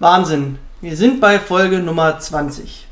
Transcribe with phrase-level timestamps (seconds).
[0.00, 0.58] Wahnsinn.
[0.80, 2.88] Wir sind bei Folge Nummer 20.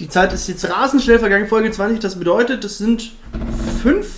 [0.00, 1.46] Die Zeit ist jetzt rasend schnell vergangen.
[1.46, 3.12] Folge 20, das bedeutet, es sind
[3.80, 4.08] fünf,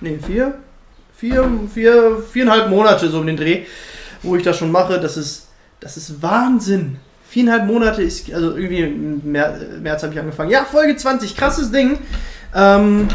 [0.00, 0.54] nee, vier,
[1.16, 3.66] vier, vier, viereinhalb Monate so um den Dreh,
[4.24, 4.98] wo ich das schon mache.
[4.98, 5.46] Das ist,
[5.78, 6.96] das ist Wahnsinn.
[7.28, 10.50] Viereinhalb Monate ist, also irgendwie im März, habe ich angefangen.
[10.50, 12.00] Ja, Folge 20, krasses Ding.
[12.52, 13.06] Ähm,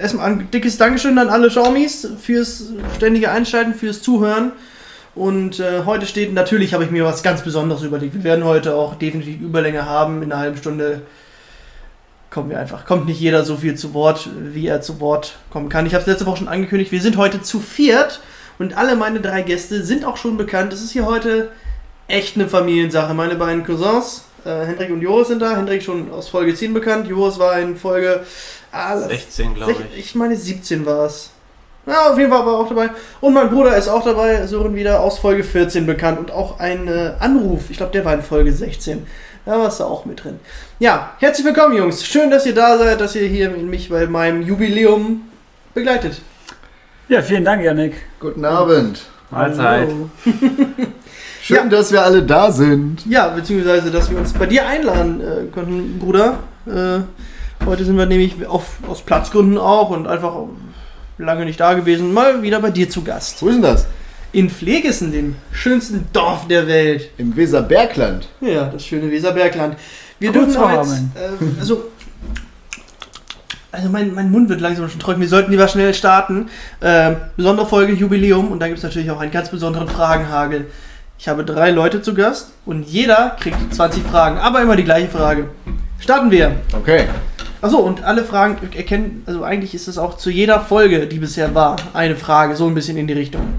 [0.00, 4.52] erstmal ein dickes Dankeschön an alle Xiaomis fürs ständige Einschalten, fürs Zuhören.
[5.14, 8.14] Und äh, heute steht, natürlich habe ich mir was ganz Besonderes überlegt.
[8.14, 10.22] Wir werden heute auch definitiv Überlänge haben.
[10.22, 11.02] In einer halben Stunde
[12.30, 12.86] kommen wir einfach.
[12.86, 15.86] Kommt nicht jeder so viel zu Wort, wie er zu Wort kommen kann.
[15.86, 16.92] Ich habe es letzte Woche schon angekündigt.
[16.92, 18.20] Wir sind heute zu viert
[18.58, 20.72] und alle meine drei Gäste sind auch schon bekannt.
[20.72, 21.50] Es ist hier heute
[22.08, 23.12] echt eine Familiensache.
[23.12, 25.56] Meine beiden Cousins, äh, Hendrik und Joris sind da.
[25.56, 27.06] Hendrik schon aus Folge 10 bekannt.
[27.06, 28.24] Joris war in Folge
[28.72, 29.98] ah, 16, glaube ich.
[29.98, 31.30] Ich meine 17 war es.
[31.86, 32.90] Ja, auf jeden Fall war er auch dabei.
[33.20, 36.18] Und mein Bruder ist auch dabei, Sören wieder aus Folge 14 bekannt.
[36.20, 39.04] Und auch ein äh, Anruf, ich glaube, der war in Folge 16.
[39.44, 40.38] Da warst du auch mit drin.
[40.78, 42.06] Ja, herzlich willkommen, Jungs.
[42.06, 45.22] Schön, dass ihr da seid, dass ihr hier mich bei meinem Jubiläum
[45.74, 46.20] begleitet.
[47.08, 47.94] Ja, vielen Dank, Janik.
[48.20, 49.02] Guten Abend.
[49.30, 49.88] Mahlzeit.
[51.42, 51.64] Schön, Ja.
[51.64, 53.04] dass wir alle da sind.
[53.06, 56.38] Ja, beziehungsweise, dass wir uns bei dir einladen äh, konnten, Bruder.
[56.66, 57.00] Äh,
[57.66, 60.34] heute sind wir nämlich auf, aus Platzgründen auch und einfach
[61.18, 63.42] lange nicht da gewesen, mal wieder bei dir zu Gast.
[63.42, 63.86] Wo ist denn das?
[64.32, 67.10] In Pflegesen, dem schönsten Dorf der Welt.
[67.18, 68.28] Im Weserbergland.
[68.40, 69.76] Ja, das schöne Weserbergland.
[70.18, 71.90] Wir Kurz dürfen auch jetzt, äh, also,
[73.72, 75.20] also mein, mein Mund wird langsam schon trocken.
[75.20, 76.48] Wir sollten lieber schnell starten.
[76.80, 80.66] Ähm, besondere Folge Jubiläum und da gibt es natürlich auch einen ganz besonderen Fragenhagel.
[81.18, 85.08] Ich habe drei Leute zu Gast und jeder kriegt 20 Fragen, aber immer die gleiche
[85.08, 85.50] Frage.
[86.00, 86.56] Starten wir.
[86.72, 87.04] Okay.
[87.62, 91.54] Achso, und alle Fragen erkennen, also eigentlich ist es auch zu jeder Folge, die bisher
[91.54, 93.54] war, eine Frage, so ein bisschen in die Richtung.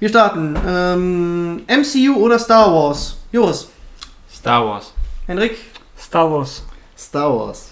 [0.00, 0.56] Wir starten.
[0.66, 3.18] Ähm, MCU oder Star Wars?
[3.30, 3.68] Joris,
[4.32, 4.92] Star Wars.
[5.26, 5.58] Henrik,
[5.98, 6.62] Star Wars.
[6.96, 7.70] Star Wars.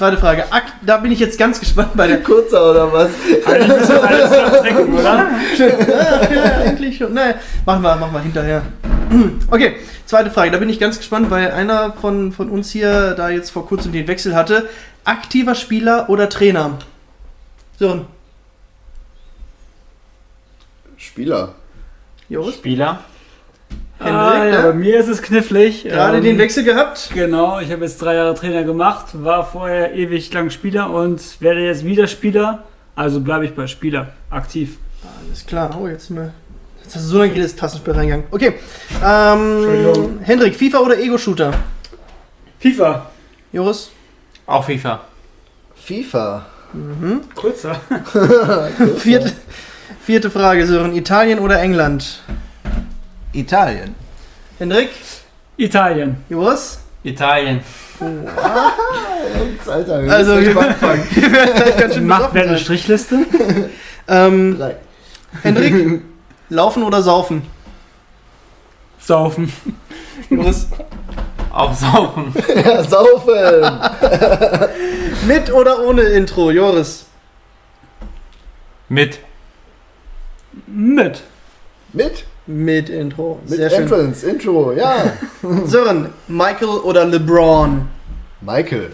[0.00, 0.50] Zweite Frage.
[0.50, 2.22] Ak da bin ich jetzt ganz gespannt bei der.
[2.30, 3.10] Kurzer oder was?
[3.44, 5.28] Eigentlich ist das alles Verdreckung, oder?
[5.54, 5.72] Schön.
[5.78, 7.12] Ja, ja, eigentlich schon.
[7.12, 7.34] Naja,
[7.66, 8.62] machen wir, machen wir hinterher.
[9.50, 9.74] Okay,
[10.06, 10.52] zweite Frage.
[10.52, 13.90] Da bin ich ganz gespannt, weil einer von, von uns hier da jetzt vor kurzem
[13.90, 14.68] den Wechsel hatte.
[15.02, 16.78] Aktiver Spieler oder Trainer?
[17.80, 18.06] So,
[20.96, 21.56] Spieler.
[22.28, 23.00] Joris, Spieler.
[24.00, 24.62] Henrik, Ah, ja, ne?
[24.68, 25.84] bei mir ist es knifflig.
[25.84, 27.10] gerade Ähm, den Wechsel gehabt.
[27.14, 31.60] Genau, ich habe jetzt drei Jahre Trainer gemacht, war vorher ewig lang Spieler und werde
[31.60, 32.64] jetzt wieder Spieler.
[32.96, 34.78] Also bleibe ich bei Spieler aktiv.
[35.26, 35.78] Alles klar.
[35.80, 36.32] Oh, jetzt sind wir.
[36.82, 38.26] Jetzt hast du so lange jedes Tassenspiel reingegangen.
[38.30, 38.54] Okay.
[39.04, 40.18] Ähm, Entschuldigung.
[40.22, 41.52] Hendrik, FIFA oder Ego-Shooter?
[42.58, 43.06] FIFA.
[43.52, 43.90] Joris?
[44.46, 45.00] Auch FIFA.
[45.76, 46.46] FIFA.
[47.34, 47.80] Kurzer.
[48.98, 49.32] Vierte,
[50.00, 50.94] vierte Frage, Sören.
[50.94, 52.22] Italien oder England?
[53.32, 53.94] Italien.
[54.58, 54.90] Hendrik?
[55.56, 56.16] Italien.
[56.28, 56.80] Joris?
[57.02, 57.60] Italien.
[59.66, 61.92] Alter, wir Also, müssen wir- gleich mal anfangen.
[61.92, 62.58] Schön Macht wer eine.
[62.58, 63.18] Strichliste?
[64.08, 64.76] ähm, Drei.
[65.42, 66.02] Hendrik?
[66.48, 67.42] Laufen oder saufen?
[68.98, 69.52] Saufen.
[70.28, 70.66] Joris?
[71.52, 72.34] Auch saufen.
[72.64, 73.80] Ja, saufen.
[75.26, 76.50] Mit oder ohne Intro?
[76.50, 77.06] Joris?
[78.88, 79.18] Mit.
[80.66, 81.22] Mit.
[81.92, 82.24] Mit?
[82.50, 83.38] Mit Intro.
[83.46, 83.82] Mit Sehr schön.
[83.82, 85.12] Entrance, Intro, ja.
[85.66, 87.88] Sören, Michael oder LeBron?
[88.40, 88.92] Michael.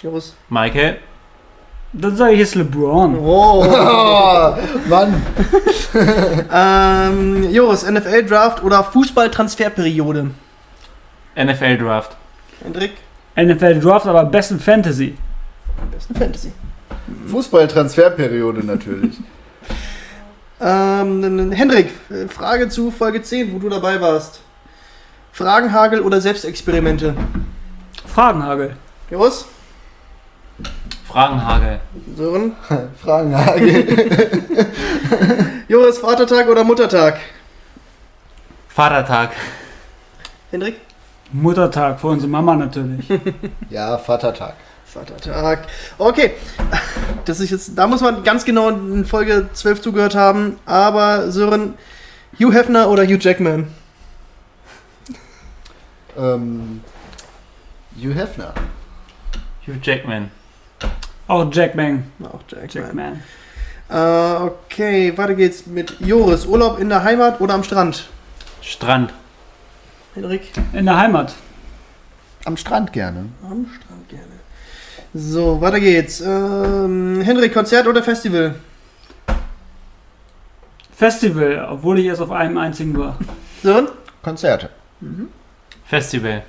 [0.00, 0.36] Joris?
[0.48, 0.98] Michael.
[1.92, 3.18] Dann sage ich jetzt LeBron.
[3.18, 3.64] Oh.
[3.66, 4.54] Oh,
[4.88, 5.22] Mann.
[6.52, 10.30] ähm, Joris, NFL Draft oder Fußballtransferperiode?
[11.34, 12.16] NFL Draft.
[12.62, 12.92] Hendrik?
[13.36, 15.16] NFL Draft, aber besten Fantasy.
[15.90, 16.52] Besten Fantasy.
[17.26, 19.16] Fußball-Transferperiode natürlich.
[20.60, 21.90] Ähm, Hendrik,
[22.28, 24.40] Frage zu Folge 10, wo du dabei warst.
[25.32, 27.14] Fragenhagel oder Selbstexperimente?
[28.06, 28.76] Fragenhagel.
[29.08, 29.44] Joris?
[31.06, 31.80] Fragenhagel.
[32.16, 32.56] Sören?
[33.00, 33.86] Fragenhagel.
[35.68, 37.18] Joris, Vatertag oder Muttertag?
[38.68, 39.30] Vatertag.
[40.50, 40.80] Hendrik?
[41.30, 43.06] Muttertag für unsere Mama natürlich.
[43.70, 44.54] Ja, Vatertag.
[44.92, 45.66] Vatertag.
[45.98, 46.32] Okay.
[47.24, 50.58] Das ist jetzt, da muss man ganz genau in Folge 12 zugehört haben.
[50.64, 51.74] Aber Sören,
[52.38, 53.68] Hugh Hefner oder Hugh Jackman?
[56.16, 56.80] Ähm,
[57.96, 58.54] Hugh Hefner.
[59.66, 60.30] Hugh Jackman.
[61.26, 62.10] Auch Jackman.
[62.22, 62.68] Auch Jackman.
[62.70, 63.22] Jackman.
[63.90, 66.46] Äh, okay, weiter geht's mit Joris.
[66.46, 68.08] Urlaub in der Heimat oder am Strand?
[68.62, 69.12] Strand.
[70.14, 70.50] Henrik?
[70.72, 71.34] In der Heimat.
[72.44, 73.26] Am Strand gerne.
[73.42, 73.87] Am Strand gerne.
[75.14, 76.20] So, weiter geht's.
[76.20, 78.54] Ähm, Henrik, Konzert oder Festival?
[80.94, 83.16] Festival, obwohl ich erst auf einem einzigen war.
[83.62, 83.88] Sören?
[84.22, 84.70] Konzerte.
[85.86, 86.42] Festival.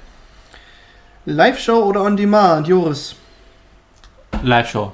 [1.25, 2.67] Live-Show oder On Demand?
[2.67, 3.15] Joris?
[4.41, 4.91] Live-Show.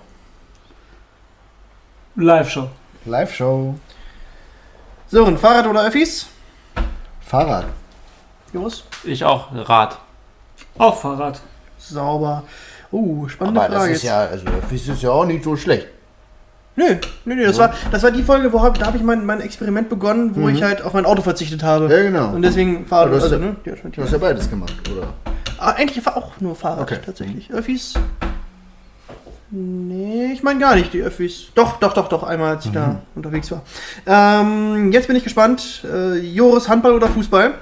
[2.16, 2.70] Live-Show.
[3.06, 3.76] Live-Show.
[5.08, 6.28] Sören, Fahrrad oder Öffis?
[7.22, 7.66] Fahrrad.
[8.54, 8.84] Joris?
[9.04, 9.98] Ich auch Rad.
[10.78, 11.40] Auch Fahrrad.
[11.78, 12.44] Sauber.
[12.96, 13.94] Uh, spannende Aber das Frage.
[13.94, 15.88] ist ja, also das ist ja auch nicht so schlecht.
[16.78, 16.96] Nö,
[17.26, 19.42] nö, nö, das war, das war die Folge, wo hab, da habe ich mein, mein
[19.42, 20.56] Experiment begonnen, wo Mhm.
[20.56, 21.90] ich halt auf mein Auto verzichtet habe.
[21.94, 22.30] Ja, genau.
[22.34, 23.56] Und deswegen du hast also, ja- ne?
[23.66, 25.14] Ja, Du hast ja beides gemacht, oder?
[25.58, 27.00] Ah, eigentlich war auch nur Fahrrad Okay.
[27.06, 27.52] tatsächlich.
[27.52, 27.94] Öffis?
[29.52, 31.48] Nee, ich meine gar nicht die Öffis.
[31.56, 33.62] Doch, doch, doch, doch, einmal als ich da unterwegs war.
[34.06, 35.84] Ähm, jetzt bin ich gespannt.
[35.90, 37.54] Äh, Joris, Handball oder Fußball?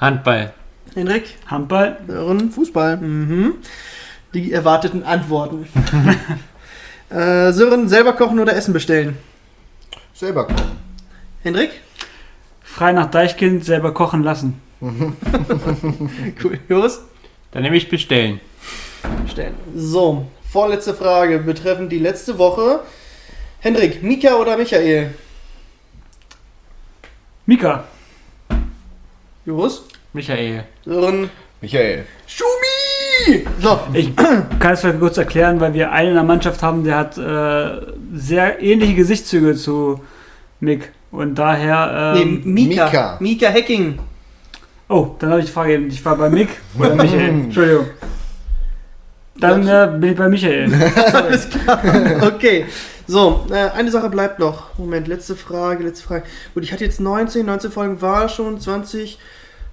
[0.00, 0.52] Handball.
[0.94, 1.36] Henrik?
[1.46, 1.98] Handball.
[2.54, 2.96] Fußball.
[2.96, 3.54] Mhm.
[4.34, 5.66] Die erwarteten Antworten.
[7.10, 9.18] äh, Sören, selber kochen oder Essen bestellen?
[10.14, 10.78] Selber kochen.
[11.42, 11.70] Henrik?
[12.62, 14.60] Frei nach Deichkind selber kochen lassen.
[16.42, 16.58] Cool.
[16.68, 17.00] Joris?
[17.52, 18.40] Dann nehme ich bestellen.
[19.30, 19.54] Stellen.
[19.76, 22.80] So, vorletzte Frage betreffend die letzte Woche.
[23.60, 25.14] Hendrik, Mika oder Michael?
[27.46, 27.84] Mika.
[29.44, 29.82] Joris?
[30.12, 30.64] Michael.
[30.84, 31.30] Sören?
[31.60, 32.06] Michael.
[32.26, 32.81] Schumi!
[33.60, 36.96] So, Ich kann es vielleicht kurz erklären, weil wir einen in der Mannschaft haben, der
[36.96, 40.00] hat äh, sehr ähnliche Gesichtszüge zu
[40.60, 40.92] Mick.
[41.10, 42.12] Und daher.
[42.14, 42.84] nee, Ähm, Mika.
[42.86, 43.16] Mika.
[43.20, 43.98] Mika Hacking.
[44.88, 45.76] oh, dann habe ich die Frage.
[45.76, 46.48] Ich war bei Mick
[46.78, 47.28] oder Michael.
[47.28, 47.86] Entschuldigung.
[49.38, 50.72] Dann äh, bin ich bei Michael.
[51.12, 51.80] Alles klar.
[52.22, 52.66] Okay.
[53.06, 54.78] So, äh, eine Sache bleibt noch.
[54.78, 56.22] Moment, letzte Frage, letzte Frage.
[56.54, 59.18] Gut, ich hatte jetzt 19, 19 Folgen war schon, 20.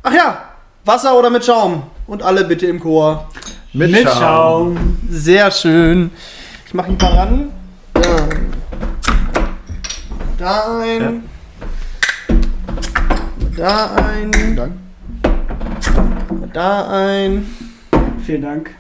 [0.02, 0.49] Ach ja,
[0.86, 1.84] Wasser oder mit Schaum?
[2.08, 3.30] Und alle bitte im Chor.
[3.74, 4.18] Mit, Mit Schaum.
[4.20, 4.98] Schaum.
[5.10, 6.12] Sehr schön.
[6.66, 7.52] Ich mache ihn mal ran.
[10.38, 11.30] Da ein.
[13.58, 14.56] Da ein.
[14.56, 14.72] Dank.
[16.54, 17.46] Da ein.
[18.26, 18.72] Vielen Dank.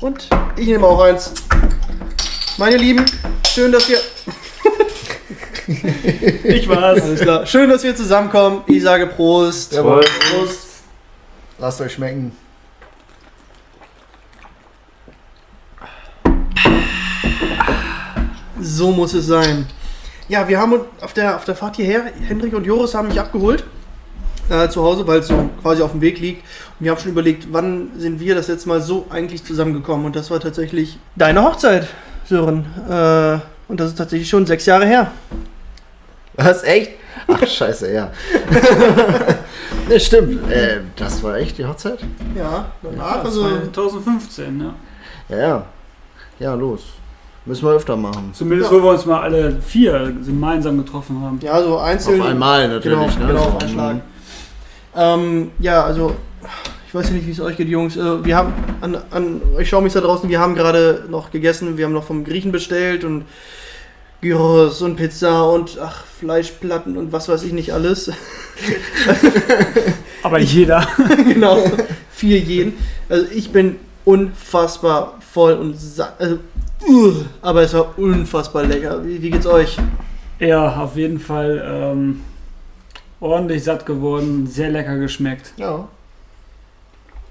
[0.00, 1.32] Und ich nehme auch eins.
[2.58, 3.04] Meine Lieben,
[3.46, 3.98] schön, dass wir.
[6.44, 7.02] Ich war's.
[7.02, 7.46] Alles klar.
[7.46, 8.62] Schön, dass wir zusammenkommen.
[8.66, 9.72] Ich sage Prost.
[9.72, 10.04] Jawohl.
[10.30, 10.63] Prost.
[11.58, 12.32] Lasst euch schmecken.
[18.60, 19.66] So muss es sein.
[20.28, 23.20] Ja, wir haben uns auf der, auf der Fahrt hierher, Hendrik und Joris haben mich
[23.20, 23.64] abgeholt.
[24.48, 26.42] Äh, zu Hause, weil es so quasi auf dem Weg liegt.
[26.78, 30.04] Und wir haben schon überlegt, wann sind wir das letzte Mal so eigentlich zusammengekommen.
[30.04, 31.88] Und das war tatsächlich deine Hochzeit,
[32.26, 32.66] Sören.
[32.88, 35.12] Äh, und das ist tatsächlich schon sechs Jahre her.
[36.34, 36.92] Was, echt?
[37.26, 38.12] Ach, scheiße, ja.
[39.88, 40.50] ne, stimmt.
[40.50, 41.98] Äh, das war echt die Hochzeit?
[42.36, 43.16] Ja, danach.
[43.16, 44.74] Das Also, war 2015, ja.
[45.28, 45.66] Ja, ja.
[46.40, 46.82] Ja, los.
[47.46, 48.30] Müssen wir öfter machen.
[48.32, 48.76] Zumindest, Ja.
[48.78, 51.38] wo wir uns mal alle vier gemeinsam getroffen haben.
[51.42, 52.20] ja, so einzeln.
[52.20, 53.32] Auf einmal natürlich, genau, ne?
[53.32, 54.00] Genau, auf einen Schlag.
[54.96, 56.14] Ähm, ja, also,
[56.88, 57.96] ich weiß ja nicht, wie es euch geht, Jungs.
[57.96, 61.76] Äh, wir haben, an, an euch schauen mich da draußen, wir haben gerade noch gegessen,
[61.76, 63.24] wir haben noch vom Griechen bestellt und
[64.24, 68.10] Gyros und Pizza und ach, Fleischplatten und was weiß ich nicht alles.
[70.22, 70.86] Aber jeder.
[71.28, 71.58] genau,
[72.10, 72.72] vier jeden.
[73.08, 76.14] Also ich bin unfassbar voll und satt.
[76.18, 76.38] Also,
[76.88, 77.12] uh,
[77.42, 79.04] aber es war unfassbar lecker.
[79.04, 79.76] Wie, wie geht's euch?
[80.40, 82.22] Ja, auf jeden Fall ähm,
[83.20, 85.52] ordentlich satt geworden, sehr lecker geschmeckt.
[85.56, 85.88] Ja.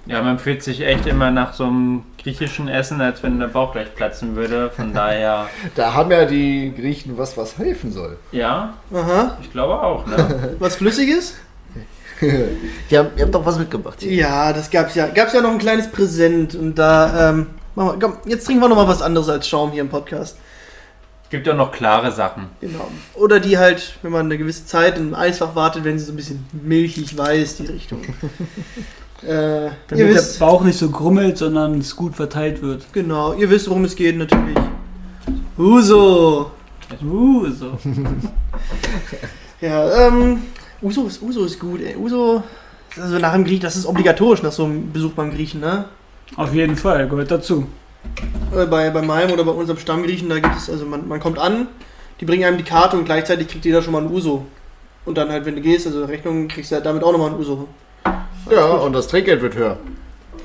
[0.05, 3.71] Ja, man fühlt sich echt immer nach so einem griechischen Essen, als wenn der Bauch
[3.71, 4.69] gleich platzen würde.
[4.69, 8.17] Von daher, Da haben ja die Griechen was, was helfen soll.
[8.31, 10.55] ja, Aha, ich glaube auch, ne?
[10.59, 11.35] was Flüssiges?
[12.21, 14.13] Die haben, ihr habt doch was mitgebracht hier.
[14.13, 15.07] Ja, das gab's ja.
[15.07, 18.69] Gab's ja noch ein kleines Präsent und da, ähm, machen wir, komm, jetzt trinken wir
[18.69, 20.37] noch mal was anderes als Schaum hier im Podcast.
[21.29, 22.45] Gibt ja noch klare Sachen.
[22.61, 22.87] Genau.
[23.15, 26.15] Oder die halt, wenn man eine gewisse Zeit im Eisfach wartet, wenn sie so ein
[26.15, 28.01] bisschen milchig weiß, die Richtung.
[29.27, 32.85] Äh, Damit wisst, der Bauch nicht so grummelt, sondern es gut verteilt wird.
[32.93, 34.57] genau, ihr wisst, worum es geht natürlich.
[35.57, 36.51] Uso.
[37.01, 37.77] Uh, so.
[39.61, 40.41] Ja, ähm,
[40.81, 41.95] Uso ist, Uso ist gut, ey.
[41.95, 42.43] Uso,
[42.99, 45.85] also nach dem Griech, das ist obligatorisch nach so einem Besuch beim Griechen, ne?
[46.35, 47.67] Auf jeden Fall, gehört dazu.
[48.53, 51.39] Äh, bei, bei meinem oder bei unserem Stammgriechen, da gibt es, also man, man kommt
[51.39, 51.67] an,
[52.19, 54.45] die bringen einem die Karte und gleichzeitig kriegt jeder schon mal ein Uso.
[55.05, 57.39] Und dann halt, wenn du gehst, also Rechnung, kriegst du halt damit auch nochmal einen
[57.39, 57.69] Uso.
[58.49, 59.77] Ja, und das Trinkgeld wird höher.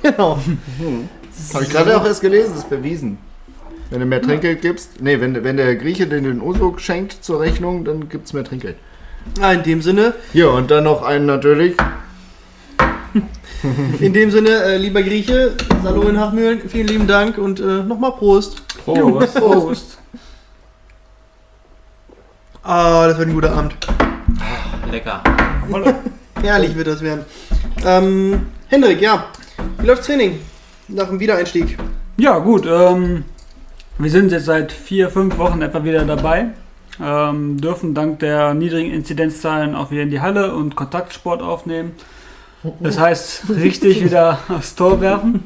[0.01, 0.39] Genau.
[1.55, 3.19] Habe ich gerade auch erst gelesen, das ist bewiesen.
[3.91, 7.41] Wenn du mehr Trinkgeld gibst, nee, wenn, wenn der Grieche den den Uso schenkt zur
[7.41, 8.77] Rechnung, dann gibt es mehr Trinkgeld.
[9.41, 11.77] Ah, in dem Sinne, Hier, und dann noch einen natürlich.
[14.01, 18.13] in dem Sinne, äh, lieber Grieche, Salo in Hachmühlen, vielen lieben Dank und äh, nochmal
[18.13, 18.63] Prost.
[18.85, 19.35] Prost.
[19.35, 19.99] Prost.
[22.63, 23.75] Ah, das wird ein guter Abend.
[24.93, 25.23] Lecker.
[26.43, 27.25] Herrlich wird das werden.
[27.85, 29.27] Ähm, Hendrik, ja.
[29.79, 30.41] Wie läuft Training?
[30.89, 31.79] Nach dem Wiedereinstieg.
[32.17, 32.67] Ja, gut.
[32.67, 33.25] Ähm,
[33.99, 36.47] wir sind jetzt seit vier, fünf Wochen etwa wieder dabei.
[37.01, 41.93] Ähm, dürfen dank der niedrigen Inzidenzzahlen auch wieder in die Halle und Kontaktsport aufnehmen.
[42.81, 45.45] Das heißt, richtig wieder aufs Tor werfen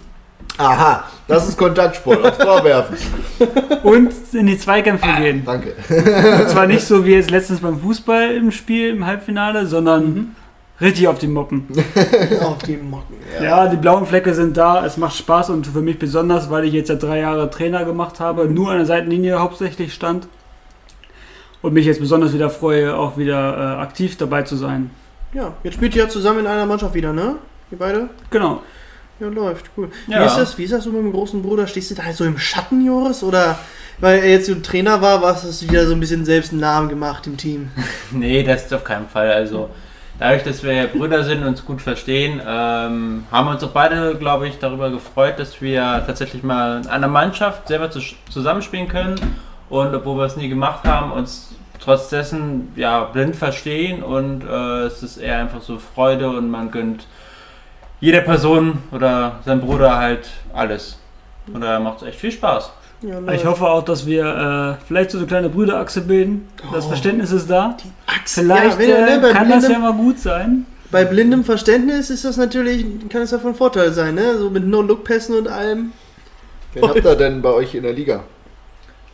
[0.59, 2.97] Aha, das ist Kontaktsport, aufs Tor werfen.
[3.83, 5.43] und in die Zweikämpfe gehen.
[5.45, 5.75] Danke.
[5.89, 10.37] Und zwar nicht so wie jetzt letztens beim Fußball im Spiel im Halbfinale, sondern
[10.83, 11.67] richtig auf die Moppen.
[12.43, 13.15] Auf die Mocken.
[13.43, 14.85] Ja, die blauen Flecke sind da.
[14.85, 18.21] Es macht Spaß und für mich besonders, weil ich jetzt seit drei Jahren Trainer gemacht
[18.21, 20.27] habe, nur an der Seitenlinie hauptsächlich stand.
[21.63, 24.91] Und mich jetzt besonders wieder freue, auch wieder äh, aktiv dabei zu sein.
[25.33, 27.37] Ja, jetzt spielt ihr ja zusammen in einer Mannschaft wieder, ne?
[27.71, 28.11] Ihr beide?
[28.31, 28.63] Genau.
[29.21, 29.89] Ja, läuft, cool.
[30.09, 30.25] Wie Ja.
[30.27, 30.59] ist das?
[30.59, 31.67] Wie ist das so mit dem großen Bruder?
[31.69, 33.23] Stehst du da so im Schatten, Joris?
[33.23, 33.57] Oder
[34.01, 36.61] weil er jetzt so ein Trainer war, warst du wieder so ein bisschen selbst einen
[36.61, 37.71] Namen gemacht im Team?
[38.11, 39.31] Nee, das ist auf keinen Fall.
[39.31, 39.71] Also
[40.23, 44.15] dadurch, dass wir Brüder sind und uns gut verstehen, ähm, haben wir uns auch beide,
[44.15, 48.01] glaube ich, darüber gefreut, dass wir tatsächlich mal in einer Mannschaft selber zu,
[48.31, 49.17] zusammenspielen können
[49.69, 54.83] und obwohl wir es nie gemacht haben, uns trotz dessen ja blind verstehen und äh,
[54.83, 57.09] es ist eher einfach so Freude und man gönnt
[57.99, 61.01] jeder Person oder seinem Bruder halt alles.
[61.53, 62.73] Und da macht es echt viel Spaß.
[63.03, 63.45] Ja, Ich läuft.
[63.45, 66.49] hoffe auch, dass wir äh, vielleicht so eine kleine Brüderachse bilden.
[66.73, 66.89] Das Oh.
[66.89, 67.77] Verständnis ist da.
[68.07, 68.43] Achse.
[68.43, 70.67] Vielleicht ja, wenn, äh, ne, bei, kann das ja blindem, mal gut sein.
[70.91, 74.39] bei blindem Verständnis ist das natürlich, kann es ja von Vorteil sein, ne?
[74.39, 75.93] So mit No-Look-Pässen und allem.
[76.75, 78.21] Wen habt ihr denn bei euch in der Liga?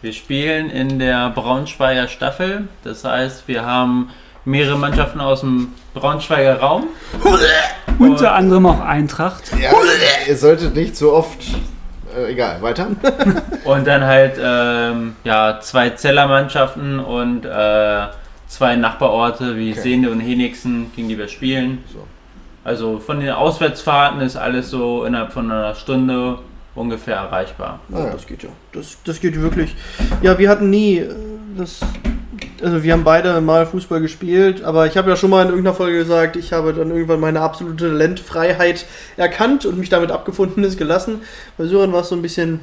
[0.01, 2.69] Wir spielen in der Braunschweiger Staffel.
[2.85, 4.11] Das heißt, wir haben
[4.45, 6.85] mehrere Mannschaften aus dem Braunschweiger Raum.
[7.99, 9.51] Unter anderem auch Eintracht.
[9.61, 9.73] Ja,
[10.29, 11.39] ihr solltet nicht so oft.
[12.19, 12.89] Äh, egal, weiter.
[13.65, 18.07] Und dann halt ähm, ja, zwei Zellermannschaften und äh,
[18.47, 19.81] zwei Nachbarorte wie Okay.
[19.81, 21.85] Sehne und Henigsen, gegen die wir spielen.
[21.93, 22.07] So.
[22.65, 26.39] Also von den Auswärtsfahrten ist alles so innerhalb von einer Stunde
[26.75, 27.81] ungefähr erreichbar.
[27.93, 28.11] Ah, ja.
[28.11, 28.51] Das geht ja.
[28.73, 29.75] Das, das geht wirklich.
[30.23, 31.15] Ja, wir hatten nie äh,
[31.57, 31.81] das.
[32.63, 35.75] Also wir haben beide mal Fußball gespielt, aber ich habe ja schon mal in irgendeiner
[35.77, 38.87] Folge gesagt, ich habe dann irgendwann meine absolute Talentfreiheit
[39.17, 41.23] erkannt und mich damit abgefunden ist gelassen.
[41.57, 42.61] Bei Sören war es so ein bisschen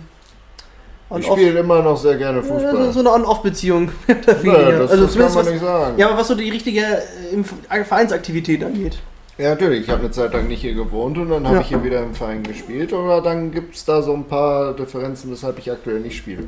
[1.18, 2.94] Ich spiele immer noch sehr gerne Ja, so, Fußball.
[2.94, 3.92] so eine On-Off-Beziehung.
[4.08, 5.98] Ja, das, also das kann man was, nicht sagen.
[5.98, 9.00] ja, aber was so die richtige äh, Vereinsaktivität angeht.
[9.38, 9.82] Ja, natürlich.
[9.82, 11.62] Ich habe eine Zeit lang nicht hier gewohnt und dann habe Ja.
[11.62, 12.94] ich hier wieder im Verein gespielt.
[12.94, 16.44] Oder dann gibt es da so ein paar Differenzen, weshalb ich aktuell nicht spiele.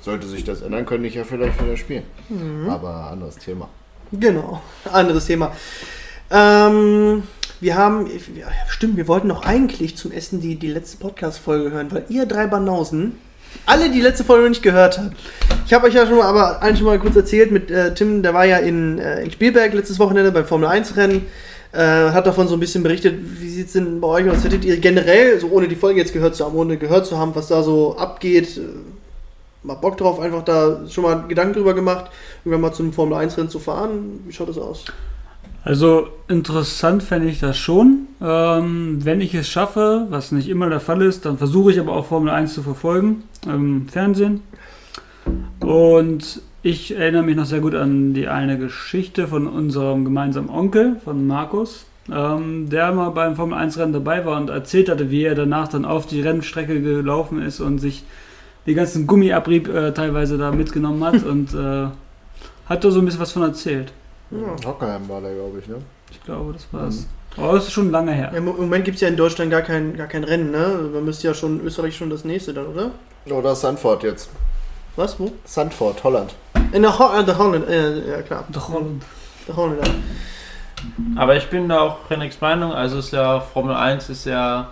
[0.00, 2.04] Sollte sich das ändern, könnte ich ja vielleicht wieder spielen.
[2.28, 2.68] Mhm.
[2.70, 3.68] Aber anderes Thema.
[4.12, 4.60] Genau,
[4.92, 5.52] anderes Thema.
[6.30, 7.24] Ähm,
[7.60, 11.90] wir haben, ja, stimmt, wir wollten noch eigentlich zum Essen die, die letzte Podcast-Folge hören,
[11.90, 13.18] weil ihr drei Banausen
[13.66, 15.14] alle die letzte Folge noch nicht gehört habt.
[15.66, 18.22] Ich habe euch ja schon mal, aber eigentlich schon mal kurz erzählt mit äh, Tim,
[18.22, 21.26] der war ja in, äh, in Spielberg letztes Wochenende beim Formel-1-Rennen.
[21.72, 21.78] Äh,
[22.12, 24.42] hat davon so ein bisschen berichtet, wie sieht es denn bei euch aus?
[24.42, 27.34] Hättet ihr generell, so ohne die Folge jetzt gehört zu haben, ohne gehört zu haben,
[27.34, 28.62] was da so abgeht, äh,
[29.62, 32.10] mal Bock drauf, einfach da schon mal Gedanken drüber gemacht,
[32.44, 34.20] irgendwann mal zum Formel-1-Rennen zu fahren?
[34.26, 34.86] Wie schaut das aus?
[35.64, 38.06] Also interessant fände ich das schon.
[38.22, 41.92] Ähm, wenn ich es schaffe, was nicht immer der Fall ist, dann versuche ich aber
[41.92, 44.42] auch Formel 1 zu verfolgen im Fernsehen.
[45.60, 50.96] Und ich erinnere mich noch sehr gut an die eine Geschichte von unserem gemeinsamen Onkel,
[51.04, 55.24] von Markus, ähm, der mal beim Formel 1 Rennen dabei war und erzählt hatte, wie
[55.24, 58.04] er danach dann auf die Rennstrecke gelaufen ist und sich
[58.66, 61.86] den ganzen Gummiabrieb äh, teilweise da mitgenommen hat und äh,
[62.68, 63.92] hat da so ein bisschen was von erzählt.
[64.30, 64.68] Ja.
[64.68, 65.76] Hockenheim war der, glaube ich, ne?
[66.10, 67.06] Ich glaube, das war's.
[67.36, 68.30] Aber das ist schon lange her.
[68.32, 70.58] Ja, Im Moment gibt es ja in Deutschland gar kein, gar kein Rennen, ne?
[70.58, 72.90] Also Man müsste ja schon Österreich schon das nächste dann, oder?
[73.30, 74.30] Oder Sandford jetzt.
[74.96, 75.18] Was?
[75.18, 75.32] Wo?
[75.44, 76.34] Sandford, Holland.
[76.72, 78.44] In der, Ho äh, der Holland, äh, ja klar.
[78.50, 79.02] Doch, Holland.
[79.46, 79.90] Der Holland.
[81.16, 84.68] Aber ich bin da auch Henriks Meinung, also ist ja Formel 1 ist ja,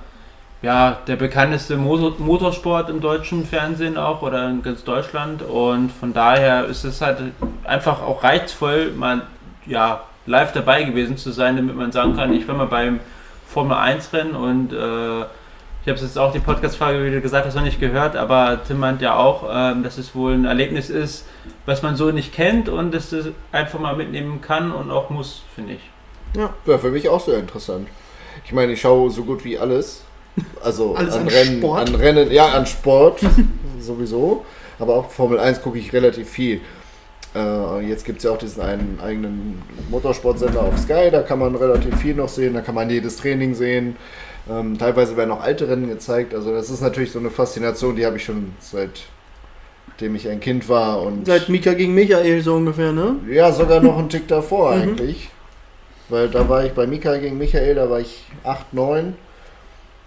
[0.63, 6.13] ja der bekannteste Motor Motorsport im deutschen Fernsehen auch oder in ganz Deutschland und von
[6.13, 7.19] daher ist es halt
[7.65, 9.23] einfach auch reizvoll, mal
[9.67, 13.01] ja, live dabei gewesen zu sein, damit man sagen kann, ich war mal beim
[13.47, 15.25] Formel 1 Rennen und äh,
[15.83, 18.81] Ich habe jetzt auch die Podcast-Frage, wie du gesagt hast, noch nicht gehört, aber Tim
[18.81, 21.27] meint ja auch, ähm, dass es wohl ein Erlebnis ist,
[21.65, 25.43] was man so nicht kennt und dass es einfach mal mitnehmen kann und auch muss,
[25.55, 25.91] finde ich.
[26.37, 27.87] Ja, für mich auch sehr interessant.
[28.45, 30.03] Ich meine, ich schaue so gut wie alles.
[30.63, 31.89] Also Alles an, an Rennen, Sport?
[31.89, 33.21] an Rennen, ja, an Sport
[33.81, 34.45] sowieso.
[34.79, 36.61] Aber auch Formel 1 gucke ich relativ viel.
[37.37, 41.55] Äh, jetzt gibt es ja auch diesen einen eigenen Motorsportsender auf Sky, da kann man
[41.55, 43.97] relativ viel noch sehen, da kann man jedes Training sehen.
[44.49, 46.35] Ähm, teilweise werden auch alte Rennen gezeigt.
[46.35, 50.69] Also das ist natürlich so eine Faszination, die habe ich schon seitdem ich ein Kind
[50.69, 53.17] war und Seit Mika gegen Michael so ungefähr, ne?
[53.29, 54.83] ja, sogar noch einen Tick davor Mhm.
[54.83, 55.31] eigentlich.
[56.09, 59.15] Weil da war ich bei Mika gegen Michael, da war ich 8, 9.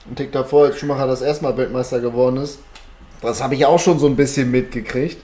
[0.10, 2.60] Ein Tick davor, als Schumacher das erste Mal Weltmeister geworden ist.
[3.22, 5.18] Das habe ich auch schon so ein bisschen mitgekriegt.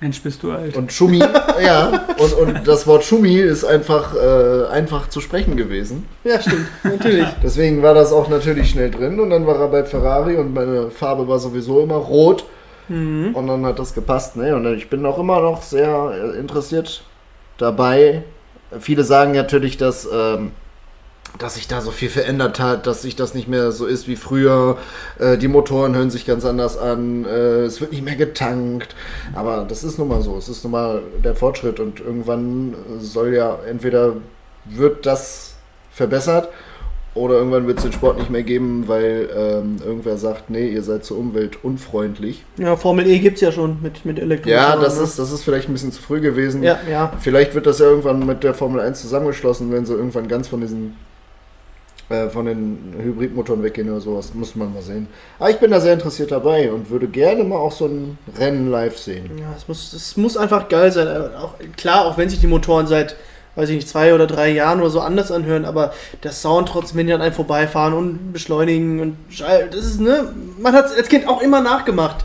[0.00, 0.76] Mensch, bist du alt.
[0.76, 1.18] Und Schumi,
[1.64, 6.06] ja, und, und das Wort Schumi ist einfach, äh, einfach zu sprechen gewesen.
[6.24, 7.28] Ja, stimmt, natürlich.
[7.42, 9.18] Deswegen war das auch natürlich schnell drin.
[9.20, 12.44] Und dann war er bei Ferrari und meine Farbe war sowieso immer rot.
[12.88, 13.34] Mhm.
[13.34, 14.36] Und dann hat das gepasst.
[14.36, 14.54] Ne?
[14.54, 17.02] Und ich bin auch immer noch sehr äh, interessiert
[17.58, 18.22] dabei.
[18.78, 20.52] Viele sagen natürlich, dass, ähm,
[21.38, 24.16] dass sich da so viel verändert hat, dass sich das nicht mehr so ist wie
[24.16, 24.78] früher.
[25.18, 27.24] Äh, die Motoren hören sich ganz anders an.
[27.24, 28.94] Äh, es wird nicht mehr getankt.
[29.34, 30.36] Aber das ist nun mal so.
[30.36, 31.80] Es ist nun mal der Fortschritt.
[31.80, 34.14] Und irgendwann soll ja entweder
[34.64, 35.54] wird das
[35.90, 36.48] verbessert
[37.16, 40.82] oder irgendwann wird es den Sport nicht mehr geben, weil ähm, irgendwer sagt, nee, ihr
[40.82, 42.44] seid so umweltunfreundlich.
[42.58, 44.50] Ja, Formel E gibt's ja schon mit, mit Elektro.
[44.50, 46.62] Ja, das ist, das ist vielleicht ein bisschen zu früh gewesen.
[46.62, 47.12] Ja, ja.
[47.18, 50.60] Vielleicht wird das ja irgendwann mit der Formel 1 zusammengeschlossen, wenn sie irgendwann ganz von
[50.60, 50.94] diesen
[52.08, 54.32] äh, von den Hybridmotoren weggehen oder sowas.
[54.34, 55.08] Muss man mal sehen.
[55.38, 58.70] Aber ich bin da sehr interessiert dabei und würde gerne mal auch so ein Rennen
[58.70, 59.30] live sehen.
[59.38, 61.06] Ja, es muss, es muss einfach geil sein.
[61.08, 63.16] Äh, Auch, klar, auch wenn sich die Motoren seit,
[63.56, 66.98] weiß ich nicht, zwei oder drei Jahren oder so anders anhören, aber der Sound trotzdem,
[66.98, 70.92] wenn die an einem vorbeifahren und beschleunigen und Schall, das ist, ne, man hat es
[70.96, 72.24] als Kind auch immer nachgemacht.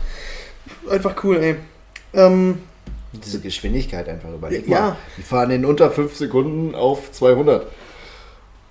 [0.90, 1.56] Einfach cool, ey.
[2.14, 2.58] Ähm,
[3.12, 4.80] Diese Geschwindigkeit einfach überleg Ja.
[4.80, 4.96] mal.
[5.16, 7.66] Die fahren in unter 5 Sekunden auf 200.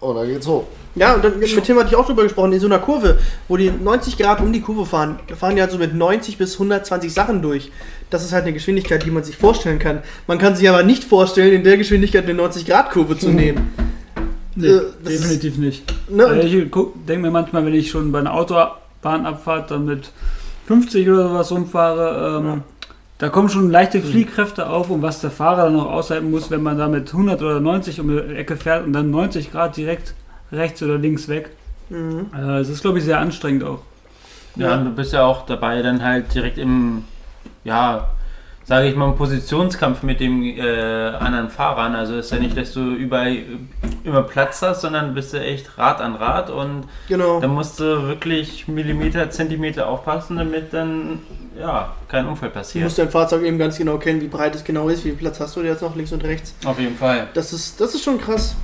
[0.01, 0.65] Und dann geht's hoch.
[0.96, 3.55] ja, und dann mit Tim hatte ich auch drüber gesprochen, in so einer Kurve, wo
[3.55, 6.53] die 90 Grad um die Kurve fahren, da fahren die halt so mit 90 bis
[6.55, 7.72] 120 Sachen durch.
[8.09, 10.00] Das ist halt eine Geschwindigkeit, die man sich vorstellen kann.
[10.27, 13.72] Man kann sich aber nicht vorstellen, in der Geschwindigkeit eine 90 Grad Kurve zu nehmen.
[14.55, 15.83] Nee, Äh, das ist- definitiv nicht.
[16.09, 16.24] Ne?
[16.25, 16.51] Äh, Ich
[17.07, 20.09] denke mir manchmal, wenn ich schon bei einer Autobahnabfahrt dann mit
[20.68, 22.64] 50 oder sowas rumfahre, ähm,
[23.22, 26.64] da kommen schon leichte Fliehkräfte auf und was der Fahrer dann noch aushalten muss, wenn
[26.64, 30.16] man da mit 100 oder 90 um die Ecke fährt und dann 90 Grad direkt
[30.51, 31.51] rechts oder links weg.
[31.90, 32.31] Mhm.
[32.36, 33.81] Äh, Das ist, glaube ich, sehr anstrengend auch.
[34.55, 34.77] Ja, Ja.
[34.79, 37.03] und du bist ja auch dabei, dann halt direkt im,
[37.64, 38.07] ja,
[38.63, 41.95] sage ich mal, im Positionskampf mit den äh, anderen Fahrern.
[41.95, 43.35] Also ist ja nicht, dass du überall
[44.03, 47.39] immer Platz hast, sondern bist du echt Rad an Rad und Genau.
[47.39, 51.19] da musst du wirklich Millimeter, Zentimeter aufpassen, damit dann,
[51.59, 52.83] ja, kein Unfall Du passiert.
[52.85, 55.39] musst dein Fahrzeug eben ganz genau kennen, wie breit es genau ist, wie viel Platz
[55.39, 56.55] hast du jetzt noch links und rechts.
[56.63, 57.27] Auf jeden Fall.
[57.33, 58.55] Das ist, das ist schon krass.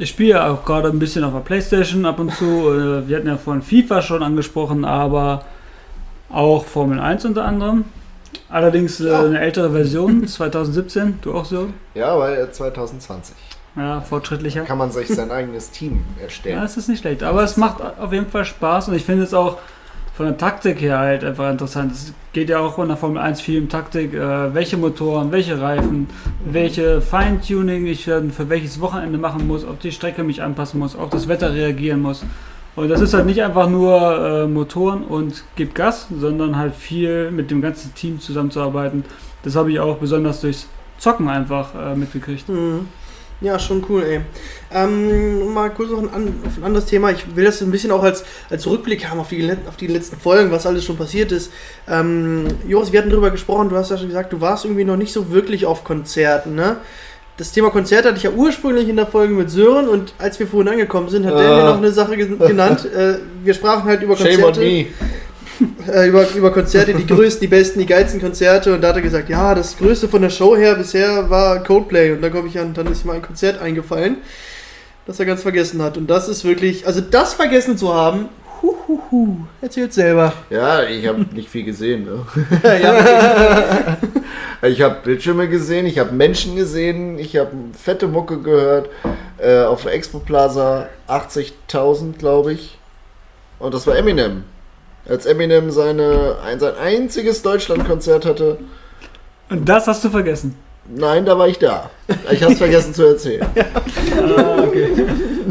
[0.00, 2.44] Ich spiele ja auch gerade ein bisschen auf der Playstation ab und zu.
[2.70, 5.44] Äh, Wir hatten ja vorhin FIFA schon angesprochen, aber
[6.30, 7.84] auch Formel 1 unter anderem.
[8.48, 9.20] Allerdings äh, Ja.
[9.24, 11.18] eine ältere Version, 2017.
[11.22, 11.68] Du auch so?
[11.94, 13.34] Ja, weil 2020
[13.76, 14.62] Ja, fortschrittlicher.
[14.62, 16.62] kann man sich sein eigenes Team Ja, erstellen.
[16.62, 17.22] es ist nicht schlecht.
[17.22, 19.58] Aber es macht auf jeden Fall Spaß und ich finde es auch
[20.14, 21.92] von der Taktik her halt einfach interessant.
[21.92, 24.14] Es geht ja auch in der Formel 1 viel um Taktik.
[24.14, 26.08] Äh, welche Motoren, welche Reifen,
[26.44, 30.96] welche Feintuning ich dann für welches Wochenende machen muss, ob die Strecke mich anpassen muss,
[30.96, 32.24] auf das Wetter reagieren muss.
[32.78, 37.32] Und das ist halt nicht einfach nur äh, Motoren und gib Gas, sondern halt viel
[37.32, 39.04] mit dem ganzen Team zusammenzuarbeiten.
[39.42, 42.48] Das habe ich auch besonders durchs Zocken einfach äh, mitgekriegt.
[42.48, 42.86] Mhm.
[43.40, 44.20] Ja, schon cool, ey.
[44.72, 47.10] Ähm, mal kurz noch ein, auf ein anderes Thema.
[47.10, 50.16] Ich will das ein bisschen auch als, als Rückblick haben auf die, auf die letzten
[50.16, 51.52] Folgen, was alles schon passiert ist.
[51.88, 54.96] Ähm, Joris, wir hatten darüber gesprochen, du hast ja schon gesagt, du warst irgendwie noch
[54.96, 56.76] nicht so wirklich auf Konzerten, ne?
[57.38, 60.48] Das Thema Konzerte hatte ich ja ursprünglich in der Folge mit Sören und als wir
[60.48, 61.56] vorhin angekommen sind, hat der Äh.
[61.56, 62.84] mir noch eine Sache ge genannt.
[62.84, 64.60] Äh, wir sprachen halt über Shame on Konzerte.
[64.60, 64.86] me.
[65.92, 68.74] äh, über, über Konzerte, die größten, die besten, die geilsten Konzerte.
[68.74, 72.10] Und da hat er gesagt, ja, das Größte von der Show her bisher war Coldplay.
[72.12, 74.16] Und da komme ich an, dann ist ihm ein Konzert eingefallen,
[75.06, 75.96] das er ganz vergessen hat.
[75.96, 78.28] Und das ist wirklich, also das vergessen zu haben,
[78.62, 80.32] huhuhu, erzählt selber.
[80.50, 82.04] Ja, ich habe nicht viel gesehen.
[82.04, 82.26] Ne?
[84.62, 88.88] Ich habe Bildschirme gesehen, ich habe Menschen gesehen, ich habe fette Mucke gehört.
[89.38, 92.76] Äh, auf der Expo Plaza 80.000, glaube ich.
[93.60, 94.42] Und das war Eminem.
[95.08, 98.58] Als Eminem seine, ein, sein einziges Deutschlandkonzert hatte.
[99.48, 100.56] Und das hast du vergessen.
[100.88, 101.90] Nein, da war ich da.
[102.30, 103.46] Ich habe es vergessen zu erzählen.
[104.36, 104.90] Ah, okay.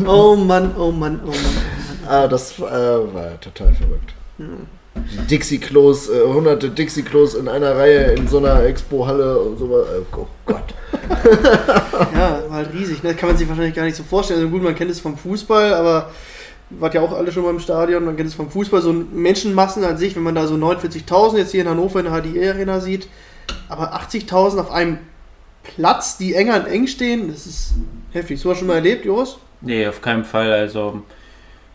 [0.05, 1.76] oh Mann, oh Mann, oh Mann.
[2.07, 2.23] Mann.
[2.23, 4.13] Ah, das äh, war total verrückt.
[4.37, 9.65] Die Dixie-Klos, äh, hunderte Dixie-Klos in einer Reihe in so einer Expo-Halle und so.
[9.65, 10.73] Äh, oh Gott.
[12.13, 13.01] Ja, war halt riesig.
[13.03, 13.15] Ne?
[13.15, 14.39] Kann man sich wahrscheinlich gar nicht so vorstellen.
[14.39, 16.11] Also gut, man kennt es vom Fußball, aber
[16.69, 18.05] wart ja auch alle schon mal im Stadion.
[18.05, 18.81] Man kennt es vom Fußball.
[18.81, 22.21] So Menschenmassen an sich, wenn man da so 49.000 jetzt hier in Hannover in der
[22.21, 23.07] HDE-Arena sieht.
[23.69, 24.99] Aber 80.000 auf einem
[25.63, 27.73] Platz, die eng an eng stehen, das ist
[28.11, 28.39] heftig.
[28.39, 29.37] So hast du schon mal erlebt, Joris?
[29.61, 30.51] Nee, auf keinen Fall.
[30.51, 31.01] Also,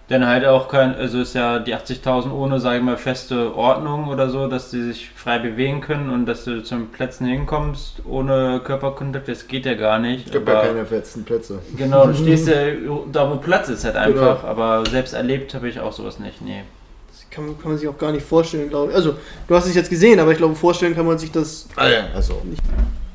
[0.08, 4.08] dann halt auch kein, also ist ja die 80.000 ohne, sage ich mal, feste Ordnung
[4.08, 8.02] oder so, dass die sich frei bewegen können und dass du zu den Plätzen hinkommst
[8.06, 10.26] ohne Körperkontakt, das geht ja gar nicht.
[10.26, 11.60] Es gibt ja Aber- keine festen Plätze.
[11.76, 12.54] Genau, du stehst ja
[13.10, 14.50] da, wo Platz ist halt einfach, Genau.
[14.50, 16.62] aber selbst erlebt habe ich auch sowas nicht, nee.
[17.08, 18.96] Das kann, kann man sich auch gar nicht vorstellen, glaube ich.
[18.96, 19.14] Also,
[19.48, 21.68] du hast es jetzt gesehen, aber ich glaube, vorstellen kann man sich das.
[21.76, 22.42] Ah, ja, also.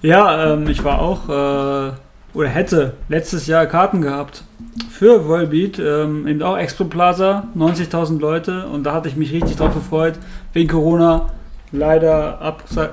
[0.01, 1.91] Ja, ähm, ich war auch, äh,
[2.33, 4.43] oder hätte letztes Jahr Karten gehabt
[4.91, 9.57] für Volbeat, ähm, eben auch Expo Plaza, 90.000 Leute und da hatte ich mich richtig
[9.57, 10.15] drauf gefreut,
[10.53, 11.29] wegen Corona
[11.71, 12.89] leider abgesa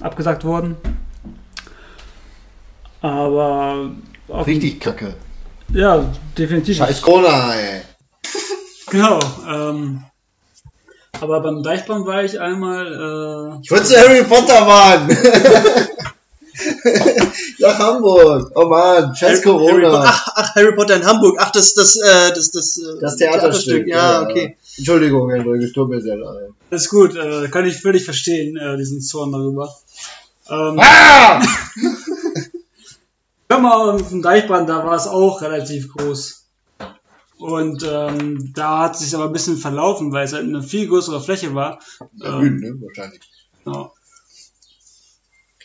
[0.00, 0.76] äh, abgesagt worden.
[3.00, 3.90] Aber
[4.28, 5.14] auf Richtig kacke.
[5.72, 6.04] Ja,
[6.38, 6.76] definitiv.
[6.76, 7.80] Scheiß Corona, ey.
[8.90, 9.18] Genau.
[9.48, 10.04] Ähm,
[11.20, 12.86] aber beim Deichbrand war ich einmal.
[12.86, 15.08] Äh, Ich wollte zu Harry Potter, Mann.
[17.58, 18.52] Nach Hamburg.
[18.54, 20.02] Oh Mann, scheiß Harry Corona.
[20.04, 21.36] Ach, ach, Harry Potter in Hamburg.
[21.38, 23.86] Ach, das, das, äh, das, das, äh, Das Theaterstück.
[23.86, 24.56] Ja, okay.
[24.76, 26.50] Entschuldigung, Hendrik, es tut mir sehr leid.
[26.70, 29.74] ist gut, äh, kann ich völlig verstehen, äh, diesen Zorn darüber.
[30.48, 31.42] Ähm, Ah!
[33.48, 36.44] Hör mal, auf dem Deichbrand, da war es auch relativ groß.
[37.38, 40.86] Und ähm, da hat es sich aber ein bisschen verlaufen, weil es halt eine viel
[40.88, 41.80] größere Fläche war.
[42.20, 42.74] Erhöhen, ne?
[42.80, 43.20] Wahrscheinlich.
[43.64, 43.92] Genau.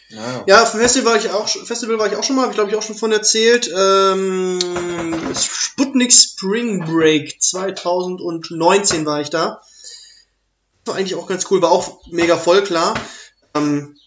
[0.10, 0.44] Ja.
[0.48, 2.70] Ja, Festival war ich auch, schon- Festival war ich auch schon mal, habe ich glaube
[2.72, 3.70] ich auch schon von erzählt.
[3.78, 4.60] Ähm,
[5.36, 9.62] Sputnik Spring Break 2019 war ich da.
[10.86, 12.94] War eigentlich auch ganz cool, war auch mega voll, klar.
[13.54, 13.98] Ähm,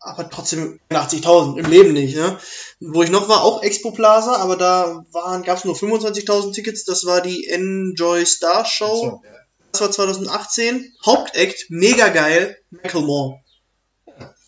[0.00, 2.36] aber trotzdem 80.000 im Leben nicht, ne?
[2.80, 6.84] Wo ich noch war, auch Expo Plaza, aber da waren, gab es nur 25.000 Tickets.
[6.84, 9.22] Das war die Enjoy Star Show.
[9.70, 10.92] Das war 2018.
[11.06, 13.38] Hauptakt, mega geil, Macklemore.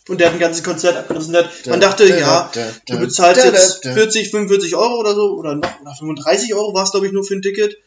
[0.09, 1.33] Und der hat ein ganzes Konzert abgerissen.
[1.33, 2.51] Der hat- Man dachte, ja,
[2.87, 6.91] du bezahlst jetzt 40, 45 Euro oder so, oder noch, oder 35 Euro war es,
[6.91, 7.79] glaube ich, nur für ein Ticket.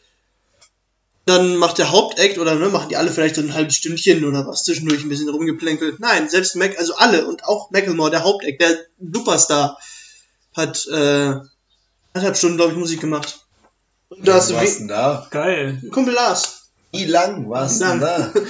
[1.26, 4.46] Dann macht der Hauptakt, oder ne, machen die alle vielleicht so ein halbes Stündchen oder
[4.46, 6.00] was zwischendurch ein bisschen rumgeplänkelt.
[6.00, 8.78] Nein, selbst Mac, also alle und auch Macklemore, der Hauptakt, der
[9.12, 9.78] Superstar,
[10.56, 11.34] hat äh,
[12.14, 13.40] anderthalb Stunden, glaube ich, Musik gemacht.
[14.08, 15.26] Und da hast du warst denn da?
[15.30, 15.82] Geil.
[15.92, 16.70] Kumpel Lars.
[16.92, 18.32] Wie lang warst du denn da?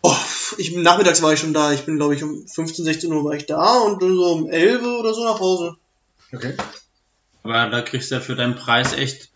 [0.00, 0.14] Oh,
[0.58, 1.72] ich, nachmittags war ich schon da.
[1.72, 4.50] Ich bin, glaube ich, um 15, 16 Uhr war ich da und dann so um
[4.50, 5.76] 11 oder so nach Hause.
[6.32, 6.54] Okay.
[7.42, 9.30] Aber da kriegst du ja für deinen Preis echt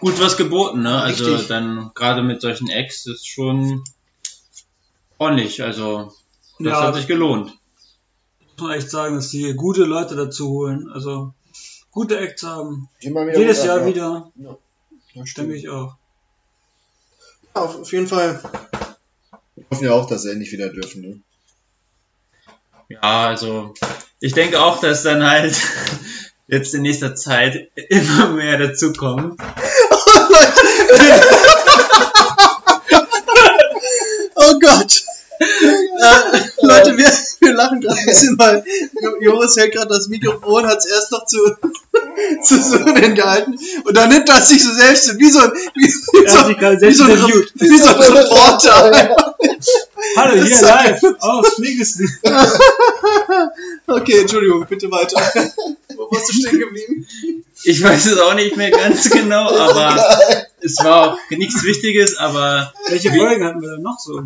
[0.00, 1.00] gut was geboten, ne?
[1.00, 1.48] Also Richtig.
[1.48, 3.84] dann gerade mit solchen Acts ist schon
[5.18, 6.12] ordentlich, also
[6.58, 6.82] das Ja.
[6.82, 7.52] hat sich gelohnt.
[8.56, 10.90] Muss man echt sagen, dass die gute Leute dazu holen.
[10.92, 11.32] Also
[11.90, 12.88] gute Acts haben.
[13.00, 14.32] Immer wieder Jedes gut Jahr ab, wieder.
[15.14, 15.52] Ja, stimmt.
[15.52, 15.94] ich auch.
[17.54, 18.40] Ja, auf, auf jeden Fall.
[19.54, 21.02] Wir hoffen ja auch, dass sie endlich wieder dürfen.
[21.02, 21.20] Ne?
[22.88, 23.74] Ja, also
[24.20, 25.56] ich denke auch, dass dann halt
[26.46, 29.40] jetzt in nächster Zeit immer mehr dazukommt.
[34.44, 35.04] Oh Gott!
[35.42, 38.64] Äh, Leute, wir, wir lachen gerade ein bisschen, weil
[39.02, 41.38] Jo- Joris hält gerade das Mikrofon, hat es erst noch zu,
[42.42, 46.28] zu Sören gehalten und dann nimmt er sich so selbst wie so, ein- wie, wie
[46.28, 47.10] so, wie so, ein,
[47.54, 49.08] wie so ein Reporter.
[50.16, 52.08] Hallo, hier live aus Fliegesen.
[53.86, 55.20] Okay, Entschuldigung, bitte weiter.
[55.96, 57.06] Wo warst du stehen geblieben?
[57.64, 62.72] Ich weiß es auch nicht mehr ganz genau, aber es war auch nichts Wichtiges, aber
[62.88, 64.20] Welche Folgen hatten wir denn noch so?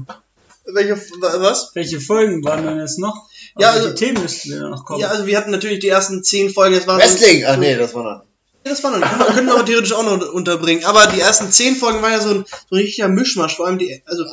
[0.72, 1.70] Welche, was?
[1.74, 3.28] Welche Folgen waren denn jetzt noch?
[3.58, 5.00] Ja, welche also- Themen müssten wir noch kommen?
[5.00, 6.74] Ja, also wir hatten natürlich die ersten zehn Folgen.
[6.74, 7.44] Das war so- Wrestling!
[7.46, 8.22] Ach nee, das war noch.
[8.64, 9.08] Das war noch nicht.
[9.08, 10.84] Können wir- Können wir aber theoretisch auch noch unterbringen.
[10.84, 13.56] Aber die ersten zehn Folgen waren ja so ein, so ein richtiger Mischmasch.
[13.56, 14.30] Vor allem die, also, ich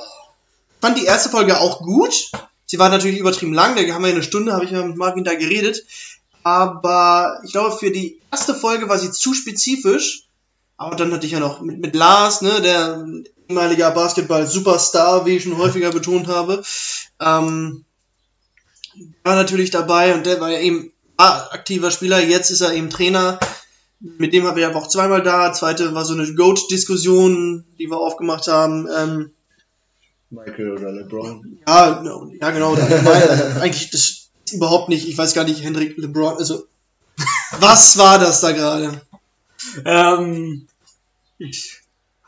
[0.82, 2.14] fand die erste Folge auch gut.
[2.66, 3.76] Sie war natürlich übertrieben lang.
[3.76, 5.84] Da haben wir eine Stunde, habe ich ja mit Marvin da geredet.
[6.42, 10.24] Aber ich glaube, für die erste Folge war sie zu spezifisch.
[10.78, 13.06] Aber dann hatte ich ja noch mit, mit Lars, ne, der
[13.48, 16.64] ehemaliger Basketball-Superstar, wie ich schon häufiger betont habe,
[17.20, 17.86] ähm,
[19.24, 22.20] war natürlich dabei und der war ja eben aktiver Spieler.
[22.20, 23.40] Jetzt ist er eben Trainer
[24.04, 25.54] mit dem haben wir aber auch zweimal da.
[25.54, 28.88] Zweite war so eine Goat-Diskussion, die wir aufgemacht haben.
[28.96, 29.32] Ähm,
[30.30, 31.60] Michael oder LeBron.
[31.66, 32.76] ja, no, ja, genau.
[33.62, 35.08] Eigentlich das überhaupt nicht.
[35.08, 36.38] Ich weiß gar nicht, Hendrik LeBron.
[36.38, 36.66] Also,
[37.60, 39.02] was war das da gerade?
[39.86, 40.68] Ähm,
[41.38, 41.82] ich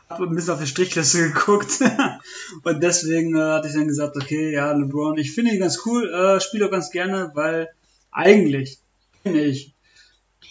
[0.08, 1.80] habe ein bisschen auf die Strichliste geguckt.
[2.62, 6.08] und deswegen äh, hatte ich dann gesagt, okay, ja, LeBron, ich finde ihn ganz cool,
[6.12, 7.68] äh, spiele auch ganz gerne, weil
[8.10, 8.78] eigentlich
[9.22, 9.74] kenne ich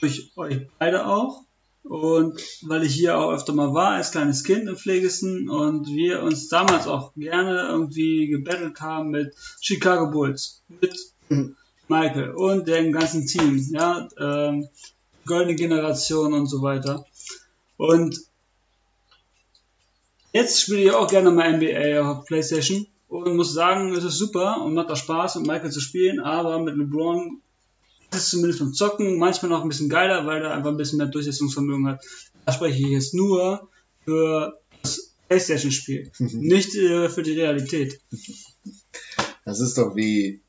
[0.02, 1.42] durch euch beide auch.
[1.84, 6.24] Und weil ich hier auch öfter mal war als kleines Kind im Pflegesten und wir
[6.24, 10.98] uns damals auch gerne irgendwie gebettelt haben mit Chicago Bulls, mit
[11.88, 14.68] Michael und dem ganzen Team, ja, ähm,
[15.26, 17.06] goldene Generation und so weiter.
[17.78, 18.20] Und
[20.34, 24.62] jetzt spiele ich auch gerne mal NBA auf Playstation und muss sagen, es ist super
[24.62, 27.42] und macht auch Spaß mit Michael zu spielen, aber mit LeBron
[28.12, 30.98] ist es zumindest beim Zocken manchmal noch ein bisschen geiler, weil er einfach ein bisschen
[30.98, 32.06] mehr Durchsetzungsvermögen hat.
[32.46, 33.70] Da spreche ich jetzt nur
[34.04, 38.00] für das Playstation-Spiel, nicht äh, für die Realität.
[39.44, 40.42] Das ist doch wie,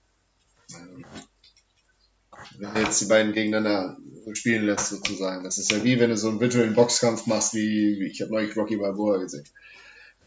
[2.59, 3.97] wenn jetzt die beiden gegeneinander
[4.35, 5.45] spielen lässt, sozusagen.
[5.45, 8.33] Das ist ja wie, wenn du so einen virtuellen Boxkampf machst, wie, wie ich habe
[8.33, 9.45] neulich Rocky Balboa gesehen.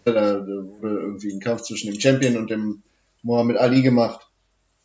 [0.05, 2.81] Da, wurde irgendwie ein Kampf zwischen dem Champion und dem
[3.21, 4.27] Muhammad Ali gemacht.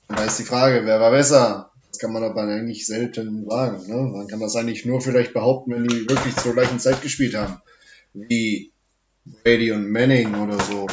[0.08, 1.70] Da ist die Frage, wer war besser?
[1.88, 3.86] Das kann man aber eigentlich selten sagen.
[3.86, 3.96] Ne?
[3.96, 7.60] Man kann das eigentlich nur vielleicht behaupten, wenn die wirklich zur gleichen Zeit gespielt haben.
[8.12, 8.72] Wie
[9.24, 10.86] Brady und Manning oder so.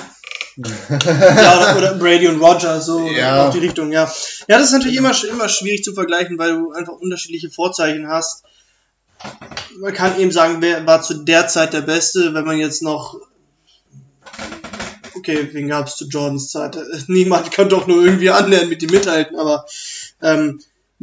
[0.89, 3.47] Ja, oder, oder Brady und Roger, so Ja.
[3.47, 4.03] auf die Richtung, ja.
[4.47, 8.43] Ja, das ist natürlich immer, immer schwierig zu vergleichen, weil du einfach unterschiedliche Vorzeichen hast.
[9.79, 13.17] Man kann eben sagen, wer war zu der Zeit der Beste, wenn man jetzt noch.
[15.15, 16.77] Okay, wen gab es zu Jordans Zeit?
[17.07, 19.65] Niemand kann doch nur irgendwie annähernd mit ihm mithalten, aber
[20.21, 20.59] ähm,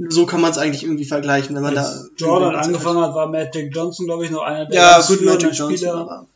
[0.09, 1.83] so kann man es eigentlich irgendwie vergleichen, wenn man da.
[1.83, 5.53] Als Jordan angefangen hat, war Magic Johnson, glaube ich, noch einer der Ja, gut, Magic
[5.55, 5.77] Johnson.
[5.77, 6.27] Spieler.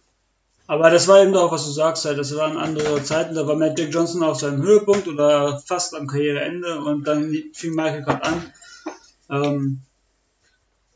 [0.66, 3.57] Aber, das war eben auch, was du sagst, halt, das waren andere Zeiten, da war
[3.57, 8.53] Magic Johnson auf seinem Höhepunkt oder fast am Karriereende und dann fing Michael gerade an.
[9.31, 9.81] Ähm,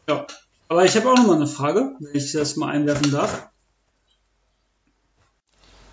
[0.09, 0.27] ja,
[0.69, 3.49] aber ich habe auch noch mal eine Frage, wenn ich das mal einwerfen darf.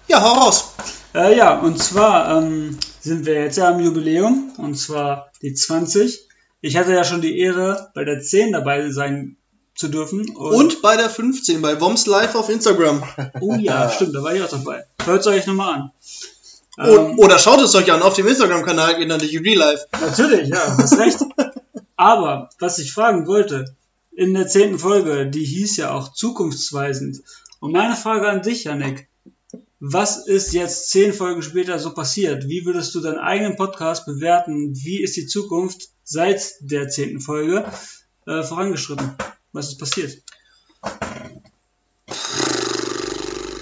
[0.07, 0.73] ja, hau raus.
[1.15, 6.27] Äh, ja, und zwar ähm, sind wir jetzt ja am Jubiläum, und zwar die 20.
[6.61, 9.37] Ich hatte ja schon die Ehre, bei der 10 dabei sein
[9.75, 10.29] zu dürfen.
[10.35, 13.03] Und bei der 15, bei Woms Live auf Instagram.
[13.39, 14.83] Oh ja, stimmt, da war ich auch dabei.
[15.03, 15.91] Hört es euch nochmal an.
[16.79, 19.85] Ähm, Oder schaut es euch an, auf dem Instagram-Kanal geht natürlich Real Life.
[19.99, 21.19] Natürlich, ja, hast recht.
[21.95, 23.75] Aber was ich fragen wollte,
[24.11, 27.21] in der zehnten Folge, die hieß ja auch zukunftsweisend.
[27.59, 29.07] Und meine Frage an dich, Janik,
[29.79, 32.47] was ist jetzt zehn Folgen später so passiert?
[32.47, 34.73] Wie würdest du deinen eigenen Podcast bewerten?
[34.75, 37.65] Wie ist die Zukunft seit der zehnten Folge
[38.25, 39.15] äh, vorangeschritten?
[39.53, 40.17] Was ist passiert?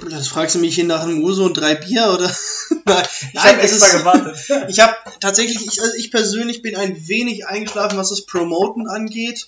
[0.10, 2.34] Das fragst du mich hier nach einem Uso und drei Bier oder?
[2.86, 4.70] Nein, Ich Nein hab es extra ist, gewartet.
[4.70, 9.48] ich habe tatsächlich, ich, also ich persönlich bin ein wenig eingeschlafen, was das Promoten angeht.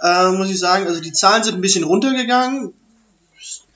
[0.00, 2.74] Äh, muss ich sagen, also die Zahlen sind ein bisschen runtergegangen.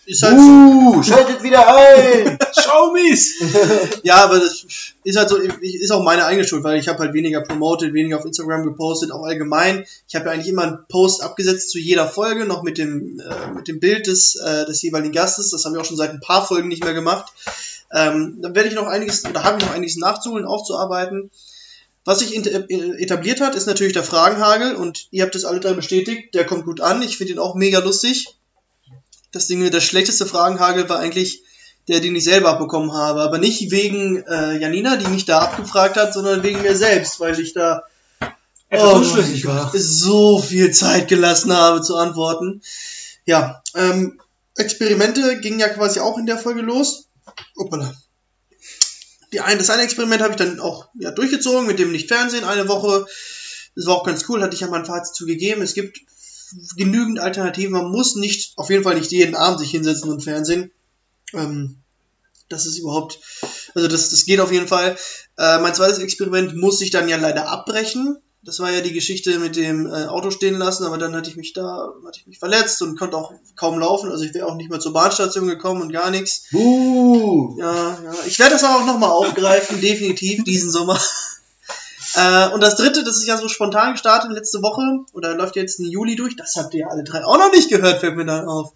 [0.04, 2.36] Ist halt, Uh, schaltet wieder ein!
[2.60, 3.36] Schaumis!
[4.02, 4.64] ja, aber das
[5.04, 8.18] ist halt so, ist auch meine eigene Schuld, weil ich habe halt weniger promoted, weniger
[8.18, 9.84] auf Instagram gepostet, auch allgemein.
[10.08, 13.54] Ich habe ja eigentlich immer einen Post abgesetzt zu jeder Folge, noch mit dem, äh,
[13.54, 15.50] mit dem Bild des, äh, des jeweiligen Gastes.
[15.50, 17.32] Das haben wir auch schon seit ein paar Folgen nicht mehr gemacht.
[17.92, 21.30] Ähm, dann werde ich noch einiges, oder habe ich noch einiges nachzuholen, aufzuarbeiten.
[22.04, 25.74] Was sich äh, etabliert hat, ist natürlich der Fragenhagel und ihr habt es alle drei
[25.74, 27.02] bestätigt, der kommt gut an.
[27.02, 28.34] Ich finde ihn auch mega lustig.
[29.32, 31.42] Das Ding, der schlechteste Fragenhagel war eigentlich
[31.88, 33.22] der, den ich selber abbekommen habe.
[33.22, 37.38] Aber nicht wegen äh, Janina, die mich da abgefragt hat, sondern wegen mir selbst, weil
[37.40, 37.82] ich da
[38.68, 39.70] Etwas Oh unschlüssig war.
[39.74, 42.62] So viel Zeit gelassen habe zu antworten.
[43.26, 44.18] Ja, ähm,
[44.56, 47.08] Experimente gingen ja quasi auch in der Folge los.
[47.58, 47.92] Hoppala.
[49.32, 52.68] Die ein, das eine Experiment habe ich dann auch ja, durchgezogen mit dem Nicht-Fernsehen eine
[52.68, 53.06] Woche.
[53.76, 55.62] Das war auch ganz cool, hatte ich ja mein Fazit zugegeben.
[55.62, 56.00] Es gibt
[56.76, 57.72] genügend Alternativen.
[57.72, 60.70] Man muss nicht, auf jeden Fall nicht jeden Abend sich hinsetzen und Fernsehen.
[61.34, 61.76] Ähm,
[62.48, 63.18] das ist überhaupt,
[63.74, 64.96] also das, das geht auf jeden Fall.
[65.38, 68.18] Äh, mein zweites Experiment muss ich dann ja leider abbrechen.
[68.44, 71.36] Das war ja die Geschichte mit dem äh, Auto stehen lassen, aber dann hatte ich
[71.36, 74.10] mich da, hatte ich mich verletzt und konnte auch kaum laufen.
[74.10, 76.46] Also ich wäre auch nicht mehr zur Bahnstation gekommen und gar nichts.
[76.52, 78.14] Uh, Ja, ja.
[78.26, 81.00] Ich werde das auch nochmal aufgreifen, definitiv, diesen Sommer.
[82.14, 85.78] Äh, und das dritte, das ist ja so spontan gestartet letzte Woche, oder läuft jetzt
[85.80, 88.48] im Juli durch, das habt ihr alle drei auch noch nicht gehört, fällt mir dann
[88.48, 88.72] auf.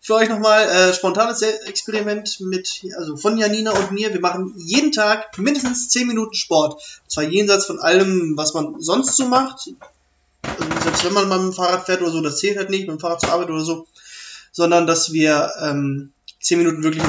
[0.00, 4.12] Für euch nochmal äh, spontanes Experiment mit, also von Janina und mir.
[4.12, 6.74] Wir machen jeden Tag mindestens 10 Minuten Sport.
[6.74, 9.70] Und zwar jenseits von allem, was man sonst so macht.
[10.42, 12.86] Also selbst wenn man mal mit dem Fahrrad fährt oder so, das zählt halt nicht,
[12.86, 13.86] mit dem Fahrrad zur Arbeit oder so.
[14.52, 16.12] Sondern dass wir ähm,
[16.44, 17.02] 10 Minuten wirklich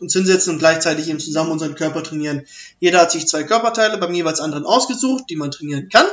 [0.00, 2.46] uns hinsetzen und gleichzeitig eben zusammen unseren Körper trainieren.
[2.78, 6.06] Jeder hat sich zwei Körperteile beim jeweils anderen ausgesucht, die man trainieren kann.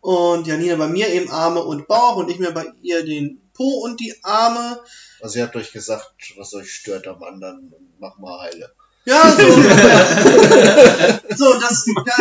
[0.00, 3.80] Und Janina bei mir eben Arme und Bauch und ich mir bei ihr den Po
[3.80, 4.80] und die Arme.
[5.20, 8.72] Also ihr habt euch gesagt, was euch stört am anderen, mach mal heile.
[9.06, 9.42] Ja, so.
[11.36, 11.86] so, das.
[11.86, 12.02] Ja,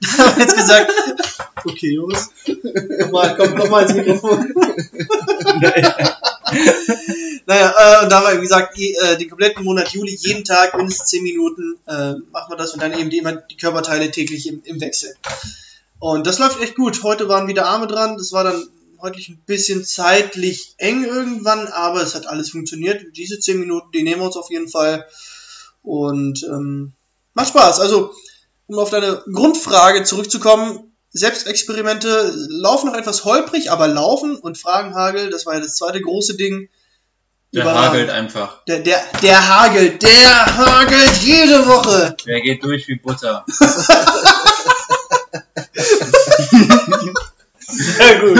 [0.00, 0.90] da haben wir jetzt gesagt.
[1.64, 2.30] Okay, Jungs.
[2.98, 4.52] Nochmal, komm, komm mal ins Mikrofon.
[5.60, 6.18] naja,
[7.46, 11.10] äh, und da haben wir gesagt, die, äh, den kompletten Monat Juli, jeden Tag mindestens
[11.10, 14.62] 10 Minuten, äh, machen wir das und dann eben die, immer die Körperteile täglich im,
[14.64, 15.14] im Wechsel.
[15.98, 17.02] Und das läuft echt gut.
[17.02, 18.16] Heute waren wieder Arme dran.
[18.16, 18.68] Das war dann
[19.00, 23.04] heute ein bisschen zeitlich eng irgendwann, aber es hat alles funktioniert.
[23.16, 25.06] Diese 10 Minuten, die nehmen wir uns auf jeden Fall.
[25.82, 26.92] Und ähm,
[27.34, 27.80] macht Spaß.
[27.80, 28.12] Also,
[28.66, 35.44] um auf deine Grundfrage zurückzukommen, Selbstexperimente laufen noch etwas holprig, aber laufen und Fragenhagel, das
[35.44, 36.68] war ja das zweite große Ding.
[37.52, 37.88] Der Überragend.
[37.90, 38.64] hagelt einfach.
[38.64, 42.16] Der, der, der hagelt, der hagelt jede Woche.
[42.26, 43.44] Der geht durch wie Butter.
[47.58, 48.38] Sehr gut.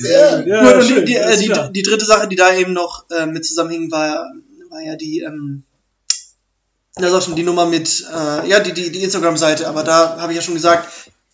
[0.00, 3.10] Ja, Ja, Gut, und schön, die, die, äh, die, dritte Sache, die da eben noch
[3.10, 4.32] äh, mit zusammenhing, war,
[4.70, 5.64] war ja die, ähm,
[6.94, 10.32] das auch schon die Nummer mit, äh, ja, die, die, die Instagram-Seite, aber da habe
[10.32, 10.88] ich ja schon gesagt,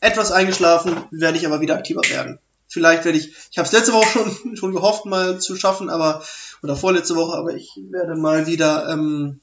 [0.05, 2.39] etwas eingeschlafen, werde ich aber wieder aktiver werden.
[2.69, 6.23] Vielleicht werde ich, ich habe es letzte Woche schon, schon gehofft, mal zu schaffen, aber,
[6.63, 9.41] oder vorletzte Woche, aber ich werde mal wieder ähm,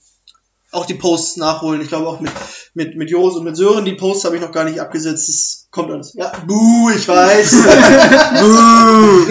[0.71, 1.81] auch die Posts nachholen.
[1.81, 2.31] Ich glaube auch mit,
[2.73, 5.27] mit, mit Joris und mit Sören, die Posts habe ich noch gar nicht abgesetzt.
[5.29, 6.13] Das kommt alles.
[6.13, 7.51] Ja, buh, ich weiß.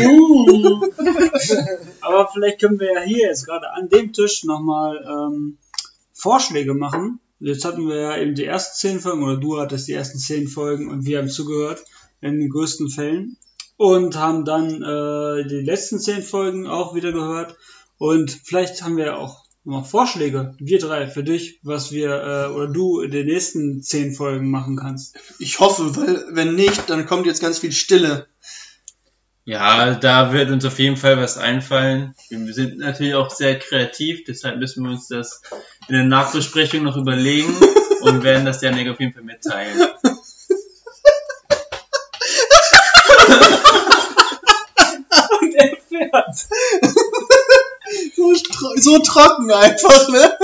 [0.02, 0.80] buh.
[2.00, 5.58] Aber vielleicht können wir ja hier jetzt gerade an dem Tisch nochmal ähm,
[6.12, 7.20] Vorschläge machen.
[7.40, 10.46] Jetzt hatten wir ja eben die ersten zehn Folgen, oder du hattest die ersten zehn
[10.46, 11.82] Folgen und wir haben zugehört
[12.20, 13.38] in den größten Fällen
[13.78, 17.56] und haben dann äh, die letzten zehn Folgen auch wieder gehört.
[17.96, 22.66] Und vielleicht haben wir auch noch Vorschläge, wir drei, für dich, was wir äh, oder
[22.66, 25.18] du in den nächsten zehn Folgen machen kannst.
[25.38, 28.26] Ich hoffe, weil wenn nicht, dann kommt jetzt ganz viel Stille.
[29.44, 32.14] Ja, da wird uns auf jeden Fall was einfallen.
[32.28, 35.42] Wir sind natürlich auch sehr kreativ, deshalb müssen wir uns das
[35.88, 37.56] in der Nachbesprechung noch überlegen
[38.02, 39.78] und werden das Janik auf jeden Fall mitteilen.
[48.16, 50.38] So, stro so trocken einfach, ne?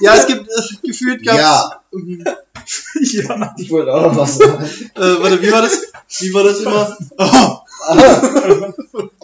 [0.00, 1.82] Ja, es gibt äh, gefühlt gab's, Ja,
[3.00, 3.54] ja.
[3.58, 4.64] ich wollte auch noch was sagen.
[4.94, 5.92] Äh, warte, wie war das?
[6.08, 6.96] Wie war das immer?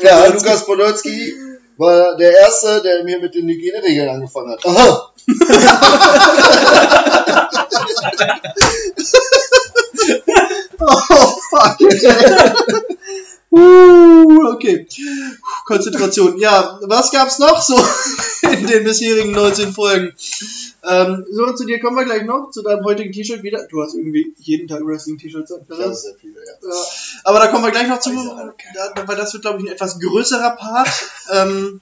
[0.00, 1.34] Ja, Lukas Podolski
[1.76, 4.64] war der Erste, der mir mit den Hygieneregeln angefangen hat.
[4.64, 5.12] Aha.
[10.80, 11.80] oh fuck.
[13.50, 14.86] uh, okay.
[15.66, 16.38] Konzentration.
[16.38, 17.76] Ja, was gab's noch so
[18.42, 20.14] in den bisherigen 19 Folgen?
[20.86, 23.66] Ähm, so, zu dir kommen wir gleich noch, zu deinem heutigen T-Shirt wieder.
[23.68, 26.68] Du hast irgendwie jeden Tag Wrestling-T-Shirts habe sehr viele, ja.
[26.68, 26.74] Ja,
[27.24, 28.10] aber da kommen wir gleich noch zu,
[28.74, 30.88] da, weil das wird, glaube ich, ein etwas größerer Part.
[31.32, 31.80] Ähm,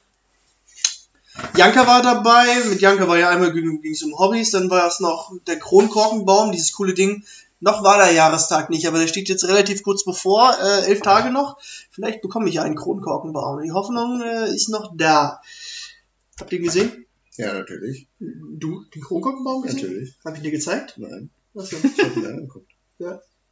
[1.56, 5.00] Janka war dabei, mit Janka war ja einmal ging es um Hobbys, dann war es
[5.00, 7.24] noch der Kronkorkenbaum, dieses coole Ding.
[7.60, 11.30] Noch war der Jahrestag nicht, aber der steht jetzt relativ kurz bevor, äh, elf Tage
[11.30, 11.58] noch.
[11.90, 13.62] Vielleicht bekomme ich einen Kronkorkenbaum.
[13.62, 15.40] Die Hoffnung äh, ist noch da.
[16.40, 17.01] Habt ihr ihn gesehen?
[17.36, 18.08] Ja, natürlich.
[18.18, 19.80] Du, den Kronkorkenbaum gesehen?
[19.80, 20.14] Natürlich.
[20.24, 20.94] Hab ich dir gezeigt?
[20.98, 21.30] Nein.
[21.56, 21.76] Achso.
[21.76, 22.70] Ich habe ihn angeguckt.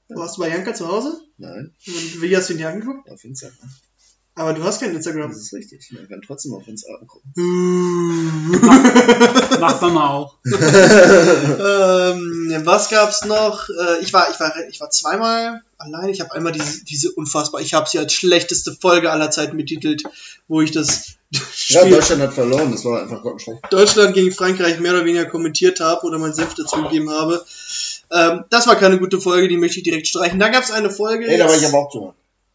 [0.08, 1.20] Warst du bei Janka zu Hause?
[1.38, 1.72] Nein.
[1.86, 3.08] Und wie hast du ihn dir angeguckt?
[3.08, 3.70] Auf Instagram.
[4.34, 5.30] Aber du hast kein Instagram.
[5.30, 5.90] Das ist richtig.
[5.92, 7.32] Man kann trotzdem auf Instagram gucken.
[9.60, 10.38] Macht man mal auch.
[10.44, 10.52] ähm,
[12.64, 13.68] was gab's noch?
[13.68, 16.08] Äh, ich war, ich war, ich war zweimal allein.
[16.08, 17.60] Ich habe einmal diese, diese unfassbar.
[17.60, 20.04] Ich habe sie als schlechteste Folge aller Zeiten betitelt,
[20.48, 21.16] wo ich das
[21.68, 22.72] Ja, Deutschland hat verloren.
[22.72, 23.60] Das war einfach grottenschlecht.
[23.70, 27.44] Deutschland gegen Frankreich mehr oder weniger kommentiert habe oder mein Senf dazu gegeben habe.
[28.12, 30.40] Ähm, das war keine gute Folge, die möchte ich direkt streichen.
[30.40, 31.28] Da gab's eine Folge.
[31.28, 32.12] Ey, da war ich aber auch zu.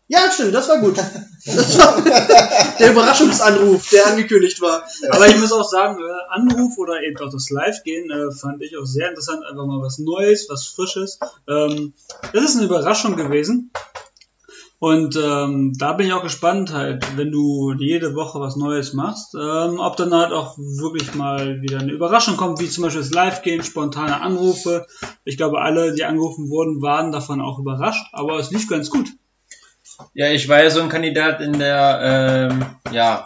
[0.07, 0.95] ja, stimmt, das war gut.
[1.45, 2.01] Das war
[2.79, 4.83] der Überraschungsanruf, der angekündigt war.
[5.11, 8.75] Aber ich muss auch sagen, äh, Anruf oder eben auch das Live-Gehen äh, fand ich
[8.75, 9.45] auch sehr interessant.
[9.45, 11.19] Einfach mal was Neues, was Frisches.
[11.47, 11.93] Ähm,
[12.33, 13.69] das ist eine Überraschung gewesen.
[14.79, 19.33] Und ähm, da bin ich auch gespannt, halt, wenn du jede Woche was Neues machst,
[19.33, 23.11] ähm, ob dann halt auch wirklich mal wieder eine Überraschung kommt, wie zum Beispiel das
[23.11, 24.85] Live-Gehen, spontane Anrufe.
[25.23, 29.07] Ich glaube, alle, die angerufen wurden, waren davon auch überrascht, aber es lief ganz gut.
[30.13, 33.23] Ja, ich war ja so ein Kandidat in der, ähm, ja,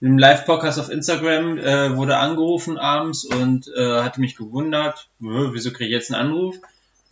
[0.00, 5.72] im Live-Podcast auf Instagram, äh, wurde angerufen abends und äh, hatte mich gewundert, "Hä, wieso
[5.72, 6.56] kriege ich jetzt einen Anruf?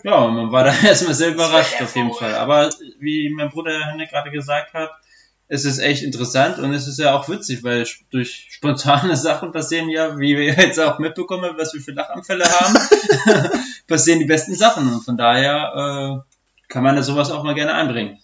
[0.04, 2.34] Ja, und man war da erstmal sehr überrascht auf jeden Fall.
[2.34, 4.90] Aber wie mein Bruder Henrik gerade gesagt hat,
[5.48, 9.88] es ist echt interessant und es ist ja auch witzig, weil durch spontane Sachen passieren
[9.88, 12.78] ja, wie wir jetzt auch mitbekommen, was wir für Lachanfälle haben,
[13.88, 17.74] passieren die besten Sachen und von daher äh, kann man da sowas auch mal gerne
[17.74, 18.18] einbringen.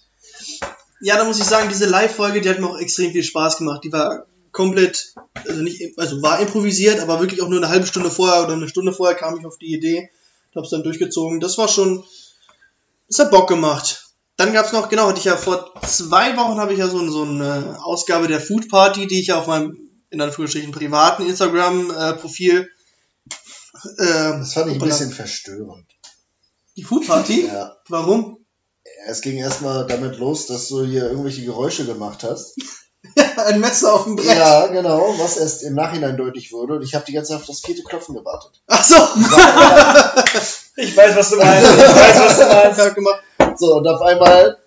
[1.01, 3.83] Ja, da muss ich sagen, diese Live-Folge, die hat mir auch extrem viel Spaß gemacht.
[3.85, 5.15] Die war komplett,
[5.49, 8.69] also nicht, also war improvisiert, aber wirklich auch nur eine halbe Stunde vorher oder eine
[8.69, 10.11] Stunde vorher kam ich auf die Idee,
[10.57, 11.41] hab's dann durchgezogen.
[11.41, 12.05] Das war schon,
[13.09, 14.07] das hat Bock gemacht.
[14.37, 17.23] Dann gab's noch, genau, hatte ich ja vor zwei Wochen habe ich ja so, so
[17.23, 19.77] eine Ausgabe der Food Party, die ich ja auf meinem,
[20.09, 22.69] in Anführungsstrichen, privaten Instagram-Profil
[23.99, 25.87] äh, Das fand ich ein bisschen verstörend.
[26.77, 27.47] Die Food Party?
[27.53, 27.77] Ja.
[27.89, 28.39] Warum?
[29.07, 32.57] Es ging erstmal damit los, dass du hier irgendwelche Geräusche gemacht hast.
[33.37, 34.37] Ein Messer auf dem Brett.
[34.37, 36.75] Ja, genau, was erst im Nachhinein deutlich wurde.
[36.75, 38.63] Und ich habe die ganze Zeit auf das vierte Klopfen gewartet.
[38.67, 38.97] Ach so.
[40.81, 41.71] Ich weiß, was du meinst.
[41.71, 42.95] Ich weiß, was du meinst.
[42.95, 43.23] Gemacht.
[43.57, 44.59] So, und auf einmal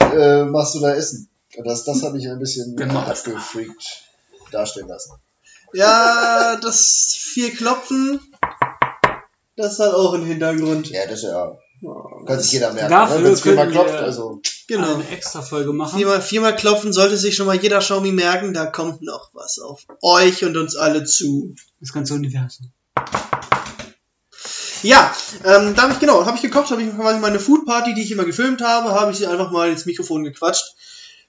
[0.00, 1.28] äh, machst du da Essen.
[1.56, 3.00] Und das, das habe ich ein bisschen Genau.
[3.00, 4.04] abgefreakt
[4.52, 5.12] dastehen lassen.
[5.72, 8.20] Ja, das vier Klopfen,
[9.56, 10.90] das hat auch einen Hintergrund.
[10.90, 11.52] Ja, das ist ja,
[11.82, 13.24] Oh, kann sich jeder merken, ne?
[13.24, 13.94] wenn es viermal klopft.
[13.94, 14.94] Also, Genau.
[14.94, 15.96] Eine extra Folge machen.
[15.98, 19.86] Viermal, viermal klopfen sollte sich schon mal jeder Xiaomi merken, da kommt noch was auf
[20.02, 21.54] euch und uns alle zu.
[21.80, 22.70] Das ganze Universum.
[24.82, 25.14] Ja,
[25.44, 28.02] ähm, da habe ich genau, habe ich gekocht, habe ich quasi meine Food Party, die
[28.02, 30.74] ich immer gefilmt habe, habe ich sie einfach mal ins Mikrofon gequatscht.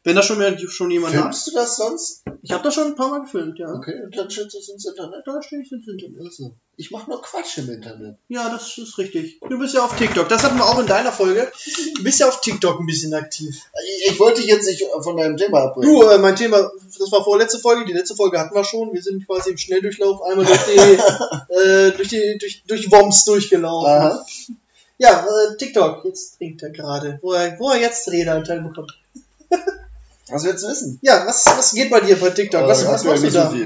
[0.04, 1.22] Wenn da schon, mehr, schon jemand hat.
[1.22, 2.24] filmst du das sonst?
[2.42, 3.72] Ich habe das schon ein paar Mal gefilmt, ja.
[3.72, 5.22] Okay, und dann stellst du es ins Internet.
[5.28, 6.22] Da stehe ich ins Internet.
[6.22, 8.18] Also, ich mache nur Quatsch im Internet.
[8.28, 9.40] Ja, das ist richtig.
[9.48, 10.28] Du bist ja auf TikTok.
[10.28, 11.52] Das hatten wir auch in deiner Folge.
[11.98, 13.56] Du bist ja auf TikTok ein bisschen aktiv.
[14.00, 15.94] Ich, ich wollte dich jetzt nicht von deinem Thema abbringen.
[15.94, 18.92] Du, äh, mein Thema, das war vorletzte Folge, die letzte Folge hatten wir schon.
[18.94, 23.88] Wir sind quasi im Schnelldurchlauf einmal durch die, äh, durch die, durch, durch Woms durchgelaufen.
[23.88, 24.26] Aha.
[24.98, 27.20] Ja, äh, TikTok, jetzt trinkt er gerade.
[27.22, 28.98] Wo er, wo er jetzt Redeanteil bekommt.
[30.32, 31.00] Was willst du wissen?
[31.02, 32.68] Ja, was, was geht bei dir bei TikTok?
[32.68, 33.52] Was, Äh, was machst du da?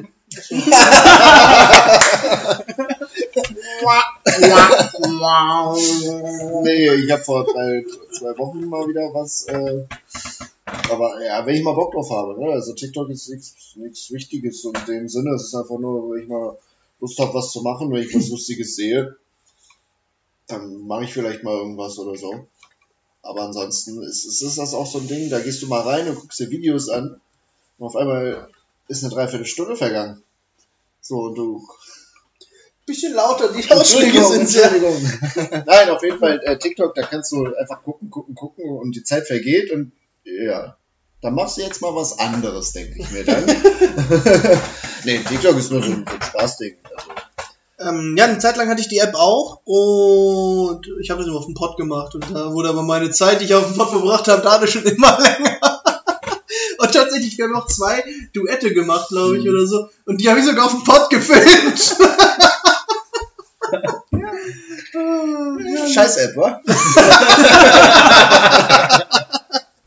[6.63, 7.83] Nee, ich habe vor drei,
[8.17, 9.45] zwei Wochen mal wieder was.
[9.47, 9.85] Äh,
[10.89, 12.51] aber ja, wenn ich mal Bock drauf habe, ne?
[12.53, 15.35] Also TikTok ist nichts nichts Wichtiges in dem Sinne.
[15.35, 16.57] Es ist einfach nur, wenn ich mal
[16.99, 19.15] Lust habe, was zu machen, wenn ich was Lustiges sehe,
[20.47, 22.47] dann mache ich vielleicht mal irgendwas oder so.
[23.25, 26.07] Aber ansonsten ist, ist, ist das auch so ein Ding, da gehst du mal rein
[26.07, 27.19] und guckst dir Videos an
[27.77, 28.49] und auf einmal
[28.87, 30.21] ist eine Dreiviertelstunde vergangen.
[31.01, 31.67] So, und du
[32.85, 34.69] Bisschen lauter, die Entschuldigung, sind ja.
[35.65, 39.01] Nein, auf jeden Fall äh, TikTok, da kannst du einfach gucken, gucken, gucken und die
[39.01, 39.91] Zeit vergeht und
[40.23, 40.77] ja,
[41.19, 43.43] dann machst du jetzt mal was anderes, denke ich mir dann.
[45.03, 46.77] nee, TikTok ist nur so ein, so ein Spaßding.
[46.83, 47.09] Also,
[47.77, 51.39] Ähm, ja, eine Zeit lang hatte ich die App auch und ich habe das immer
[51.39, 53.89] auf dem Pod gemacht und da wurde aber meine Zeit, die ich auf dem Pod
[53.89, 55.81] verbracht habe, dadurch schon immer länger.
[56.77, 58.01] und tatsächlich, wir haben noch zwei
[58.33, 59.49] Duette gemacht, glaube ich, Mhm.
[59.51, 59.89] oder so.
[60.05, 61.97] Und die habe ich sogar auf dem Pod gefilmt.
[64.93, 66.61] Ja, Scheiß App, wa?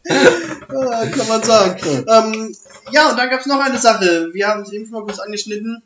[0.09, 1.77] Ja, kann man sagen.
[2.09, 2.55] ähm,
[2.91, 4.29] ja, und dann gab's noch eine Sache.
[4.33, 5.83] Wir haben es eben schon mal kurz angeschnitten.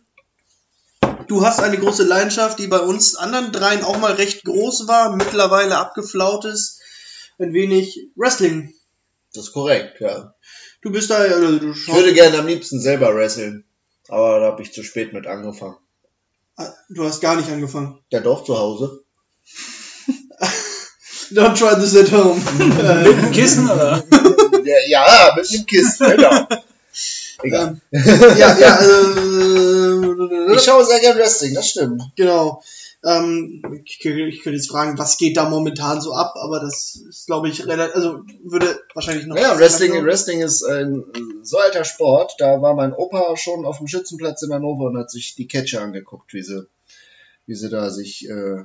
[1.32, 5.16] Du hast eine große Leidenschaft, die bei uns anderen dreien auch mal recht groß war,
[5.16, 6.78] mittlerweile abgeflaut ist.
[7.38, 8.74] Ein wenig Wrestling.
[9.32, 10.34] Das ist korrekt, ja.
[10.82, 13.64] Du bist da, also du Ich würde gerne am liebsten selber wresteln,
[14.10, 15.78] aber da habe ich zu spät mit angefangen.
[16.90, 17.98] du hast gar nicht angefangen.
[18.10, 19.02] Ja doch, zu Hause.
[21.32, 22.42] Don't try this at home.
[22.58, 24.04] Mit dem Kissen, oder?
[24.64, 26.46] ja, ja, mit dem Kissen, genau.
[27.42, 27.80] Egal.
[27.90, 29.32] ja, ja, äh,
[30.54, 32.02] Ich schaue sehr gerne Wrestling, das stimmt.
[32.16, 32.62] Genau.
[33.04, 37.26] Ähm, ich, ich könnte jetzt fragen, was geht da momentan so ab, aber das ist,
[37.26, 39.36] glaube ich, relativ, also würde wahrscheinlich noch.
[39.36, 41.04] Ja, Wrestling, Wrestling ist ein
[41.42, 42.34] so alter Sport.
[42.38, 45.82] Da war mein Opa schon auf dem Schützenplatz in Hannover und hat sich die Catcher
[45.82, 46.66] angeguckt, wie sie,
[47.46, 48.64] wie sie da sich äh,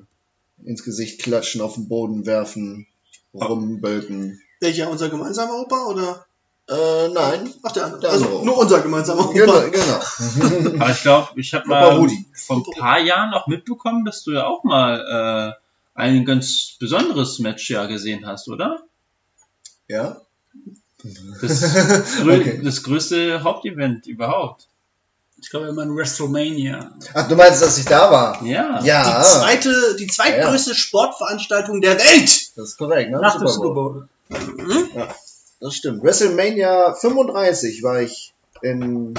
[0.63, 2.85] ins Gesicht klatschen, auf den Boden werfen,
[3.33, 4.39] rumbölken.
[4.59, 6.25] Welcher, unser gemeinsamer Opa oder?
[6.69, 7.53] Äh, nein.
[7.63, 8.01] Ach, der andere.
[8.01, 8.45] Der also andere.
[8.45, 9.33] nur unser gemeinsamer Opa.
[9.33, 10.79] Genau, genau.
[10.81, 12.25] Aber ich glaube, ich habe mal Rudi.
[12.33, 15.55] vor ein paar Jahren auch mitbekommen, dass du ja auch mal
[15.95, 18.81] äh, ein ganz besonderes Match ja gesehen hast, oder?
[19.87, 20.21] Ja.
[21.41, 21.61] Das,
[22.21, 22.61] grö Okay.
[22.63, 24.67] das größte Hauptevent überhaupt.
[25.39, 26.91] Ich glaube immer in WrestleMania.
[27.13, 28.43] Ach, du meinst, dass ich da war?
[28.43, 28.81] Ja.
[28.83, 29.19] Ja.
[29.19, 32.57] Die zweite, die zweitgrößte Sportveranstaltung der Welt.
[32.57, 33.19] Das ist korrekt, ne?
[33.21, 34.07] Nach dem Super Super Bowl.
[34.29, 35.07] Bowl.
[35.59, 36.03] Das stimmt.
[36.03, 39.13] WrestleMania 35 war ich in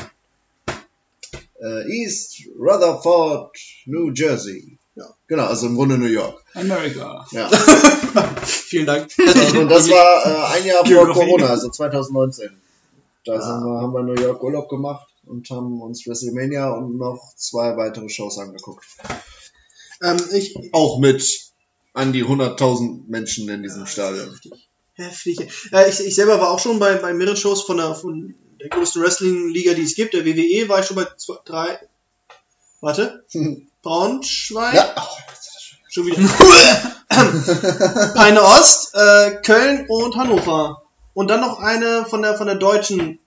[1.61, 4.78] äh, East Rutherford, New Jersey.
[4.95, 5.05] Ja.
[5.26, 6.43] Genau, also im Grunde New York.
[6.55, 7.26] America.
[7.30, 7.49] Ja.
[8.45, 9.09] Vielen Dank.
[9.18, 11.12] Und das war äh, ein Jahr vor.
[11.12, 12.51] Corona, also 2019.
[13.24, 16.97] Da sind wir, haben wir in New York Urlaub gemacht und haben uns WrestleMania und
[16.97, 18.84] noch zwei weitere Shows angeguckt.
[20.03, 21.53] ähm, ich, Auch mit
[21.93, 24.34] an die 100.000 Menschen in diesem Stadion.
[24.99, 25.40] Heftig.
[25.72, 28.68] Äh, ich, ich selber war auch schon bei, bei mehreren Shows von der, von der
[28.68, 31.78] größten Wrestling-Liga, die es gibt, der WWE, war ich schon bei zwei, drei.
[32.80, 33.24] Warte.
[33.82, 34.74] Braunschweig?
[34.74, 34.94] Ja.
[35.88, 36.18] Schon wieder.
[38.14, 40.82] Peine Ost, äh, Köln und Hannover.
[41.14, 43.20] Und dann noch eine von der, von der deutschen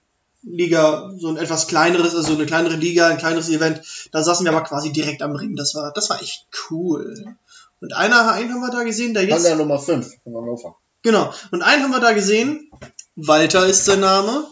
[0.44, 3.82] Liga, so ein etwas kleineres, also eine kleinere Liga, ein kleineres Event.
[4.12, 5.56] Da saßen wir aber quasi direkt am Ring.
[5.56, 7.36] Das war, das war echt cool.
[7.80, 9.44] Und einer, einen haben wir da gesehen, der jetzt.
[9.44, 10.76] Panda Nummer 5 von Hannover.
[11.04, 11.34] Genau.
[11.52, 12.70] Und einen haben wir da gesehen.
[13.16, 14.48] Walter ist sein Name.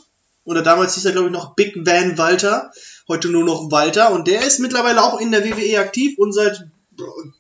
[0.46, 2.72] Oder damals hieß er, glaube ich, noch Big Van Walter.
[3.08, 4.12] Heute nur noch Walter.
[4.12, 6.68] Und der ist mittlerweile auch in der WWE aktiv und seit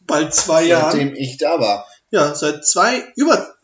[0.01, 0.91] bald zwei Jahren.
[0.91, 1.88] Seitdem ich da war.
[2.12, 3.55] Ja, seit zwei, über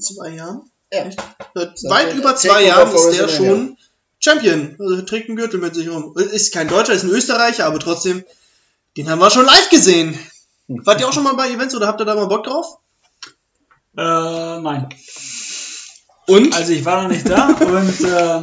[0.00, 0.70] zwei Jahren.
[0.92, 1.04] Ja.
[1.04, 1.20] Echt?
[1.54, 3.76] Seit Seit weit über zwei Jahren ist der schon
[4.18, 4.76] Champion.
[4.78, 6.16] Also er trägt einen Gürtel mit sich rum.
[6.16, 8.24] Ist kein Deutscher, ist ein Österreicher, aber trotzdem,
[8.96, 10.18] den haben wir schon live gesehen.
[10.68, 12.78] Wart ihr auch schon mal bei Events oder habt ihr da mal Bock drauf?
[14.00, 14.88] Äh, nein.
[16.26, 16.56] Und?
[16.56, 18.42] Also ich war noch nicht da und äh,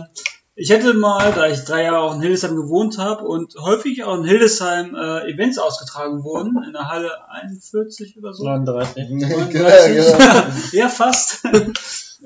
[0.55, 4.17] ich hätte mal, da ich drei Jahre auch in Hildesheim gewohnt habe und häufig auch
[4.17, 8.43] in Hildesheim äh, Events ausgetragen wurden, in der Halle 41 oder so.
[8.43, 9.53] 39.
[9.53, 11.43] ja, ja, ja, fast.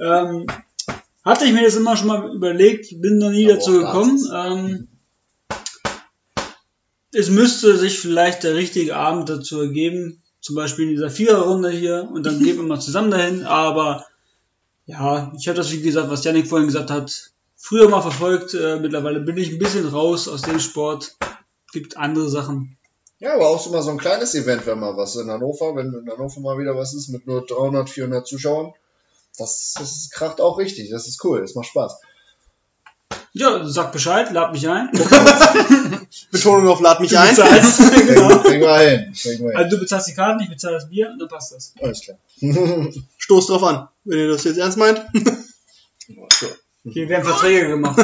[0.02, 0.48] ähm,
[1.24, 4.20] hatte ich mir das immer schon mal überlegt, bin noch nie Aber dazu gekommen.
[4.34, 4.88] Ähm,
[7.14, 12.10] es müsste sich vielleicht der richtige Abend dazu ergeben, zum Beispiel in dieser Viererrunde hier,
[12.12, 14.06] und dann gehen wir mal zusammen dahin, aber
[14.86, 18.80] ja, ich habe das, wie gesagt, was Janik vorhin gesagt hat, früher mal verfolgt, äh,
[18.80, 21.16] mittlerweile bin ich ein bisschen raus aus dem Sport,
[21.72, 22.78] gibt andere Sachen.
[23.20, 25.94] Ja, aber auch so mal so ein kleines Event, wenn mal was in Hannover, wenn
[25.94, 28.74] in Hannover mal wieder was ist mit nur 300, 400 Zuschauern.
[29.38, 32.02] Das, das kracht auch richtig, das ist cool, das macht Spaß.
[33.34, 34.90] Ja, sag Bescheid, lad mich ein.
[36.32, 37.30] Betonung auf Lad mich Du ein.
[37.36, 38.40] bezahlst, genau.
[38.40, 39.58] Kriegen wir hin, kriegen wir hin.
[39.58, 41.74] Also du bezahlst die Karten, ich bezahle das Bier und dann passt das.
[41.82, 42.18] Alles klar.
[43.18, 45.02] Stoß drauf an, wenn ihr das jetzt ernst meint.
[46.84, 48.00] Hier werden Verträge gemacht.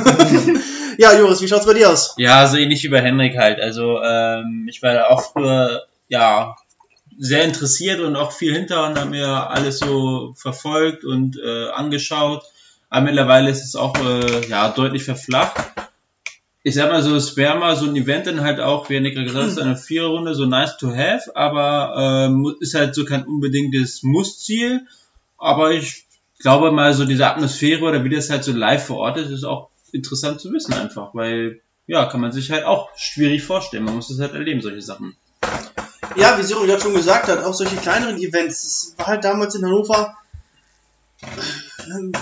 [0.97, 2.13] Ja, Joris, wie schaut's bei dir aus?
[2.17, 3.59] Ja, so ähnlich wie bei Henrik halt.
[3.59, 6.55] Also ähm, ich war da auch früher ja
[7.19, 12.43] sehr interessiert und auch viel hinter und habe mir alles so verfolgt und äh, angeschaut.
[12.97, 15.55] Aber mittlerweile ist es auch äh, ja deutlich verflacht.
[16.63, 19.23] Ich sag mal so, es wäre mal so ein Event dann halt auch, wie gerade
[19.23, 24.01] gesagt hat, eine Viererrunde, so nice to have, aber ähm, ist halt so kein unbedingtes
[24.01, 24.87] Muss-Ziel.
[25.37, 26.05] Aber ich
[26.39, 29.43] glaube mal so diese Atmosphäre oder wie das halt so live vor Ort ist, ist
[29.43, 33.83] auch interessant zu wissen einfach, weil ja, kann man sich halt auch schwierig vorstellen.
[33.83, 35.15] Man muss es halt erleben, solche Sachen.
[36.15, 38.63] Ja, wie Siro gerade schon gesagt hat, auch solche kleineren Events.
[38.63, 40.17] Das war halt damals in Hannover.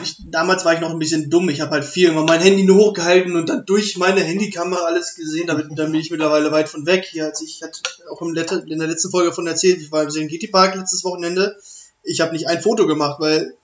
[0.04, 1.50] Ich, damals war ich noch ein bisschen dumm.
[1.50, 5.16] Ich habe halt viel immer mein Handy nur hochgehalten und dann durch meine Handykamera alles
[5.16, 5.48] gesehen.
[5.48, 7.06] Damit, dann bin ich mittlerweile weit von weg.
[7.10, 7.80] Hier, als ich hatte
[8.12, 11.04] auch im Lette, in der letzten Folge von erzählt, ich war im Serengeti Park letztes
[11.04, 11.56] Wochenende.
[12.04, 13.56] Ich habe nicht ein Foto gemacht, weil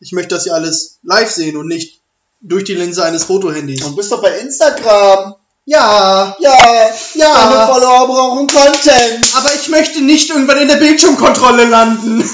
[0.00, 2.00] ich möchte das ja alles live sehen und nicht
[2.40, 3.82] durch die Linse eines Fotohandys.
[3.84, 5.34] Und bist doch bei Instagram.
[5.64, 7.34] Ja, Ja, Ja.
[7.50, 9.34] deine Follower brauchen Content.
[9.36, 12.24] aber ich möchte nicht irgendwann in der Bildschirmkontrolle landen.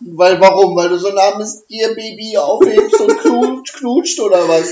[0.00, 0.76] Weil, warum?
[0.76, 4.68] Weil du so ein armes Ihr-Baby aufhebst und knutscht, knutscht oder was?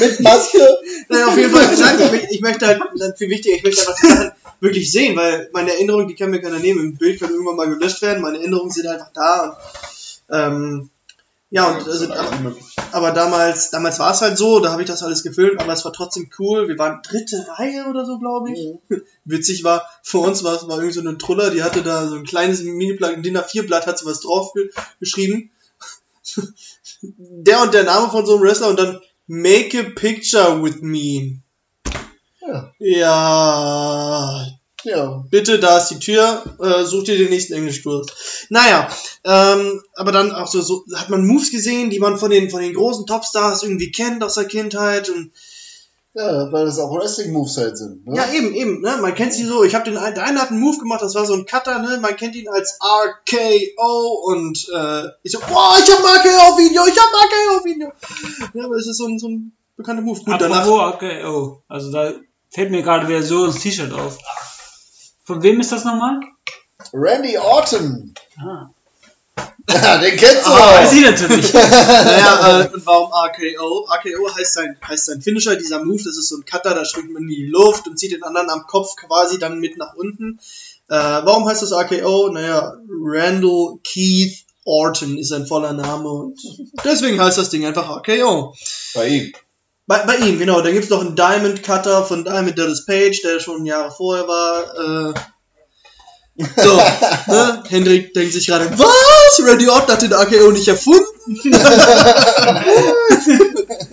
[0.00, 0.78] Mit Maske?
[1.08, 4.32] Naja, auf jeden Fall, nein, ich, möchte- halt, dann viel wichtiger, ich möchte einfach Sachen
[4.60, 6.80] wirklich sehen, weil meine Erinnerungen, die kann mir keiner nehmen.
[6.80, 9.40] Im Bild können irgendwann mal gelöscht werden, meine Erinnerungen sind einfach da
[10.28, 10.90] und, ähm,
[11.52, 12.54] ja, und, also, aber,
[12.92, 15.84] aber damals, damals war es halt so, da habe ich das alles gefilmt, aber es
[15.84, 16.68] war trotzdem cool.
[16.68, 18.76] Wir waren dritte Reihe oder so, glaube ich.
[19.24, 22.14] Witzig war, vor uns war es war irgendwie so eine Truller, die hatte da so
[22.14, 24.70] ein kleines Mini-Blatt, ein DIN A4-Blatt, hat sie was drauf ge
[25.00, 25.50] geschrieben.
[27.02, 31.40] der und der Name von so einem Wrestler und dann Make a picture with me.
[32.40, 32.72] Ja.
[32.78, 34.46] Ja,
[34.84, 35.24] Ja.
[35.30, 38.06] bitte, da ist die Tür, äh, such dir den nächsten Englischkurs.
[38.48, 38.88] Naja,
[39.24, 42.60] ähm, aber dann auch so, so hat man Moves gesehen, die man von den, von
[42.60, 45.32] den großen Topstars irgendwie kennt aus der Kindheit und
[46.14, 48.06] Ja, weil das auch Wrestling-Moves halt sind.
[48.06, 48.16] Ne?
[48.16, 50.60] ja, eben, eben, ne, man kennt sie so, ich habe den, der eine hat einen
[50.60, 55.04] Move gemacht, das war so ein Cutter, ne, man kennt ihn als RKO und, äh,
[55.22, 57.92] ich so, boah, ich hab ein RKO-Video, ich hab ein RKO-Video.
[58.54, 60.20] Ja, aber es ist so ein, so ein bekannter Move.
[60.20, 62.12] Gut, danach, Apropos, okay, oh, also da
[62.50, 64.18] fällt mir gerade wieder so ins T-Shirt auf.
[65.30, 66.18] Von wem ist das nochmal?
[66.92, 68.12] Randy Orton.
[68.36, 68.68] Ah,
[69.68, 70.92] Ja, den kennst du Ah, weiß auch.
[70.92, 71.52] ich natürlich.
[71.54, 73.86] Naja, äh, und warum RKO?
[73.88, 77.12] RKO heißt sein, heißt sein Finisher, dieser Move, das ist so ein Cutter, da schwingt
[77.12, 80.40] man in die Luft und zieht den anderen am Kopf quasi dann mit nach unten.
[80.88, 82.30] Äh, warum heißt das RKO?
[82.32, 86.40] Naja, Randall Keith Orton ist sein voller Name und
[86.84, 88.52] deswegen heißt das Ding einfach RKO.
[88.94, 89.32] Bei ihm.
[89.90, 90.60] Bei, bei ihm, genau.
[90.60, 95.10] Dann gibt's noch einen Diamond Cutter von Diamond Dallas Page, der schon Jahre vorher war.
[95.10, 95.14] Äh,
[96.62, 96.76] So,
[97.26, 97.64] ne?
[97.68, 99.44] Hendrik denkt sich gerade, was?
[99.44, 101.04] Randy Orton hat den AKO nicht erfunden?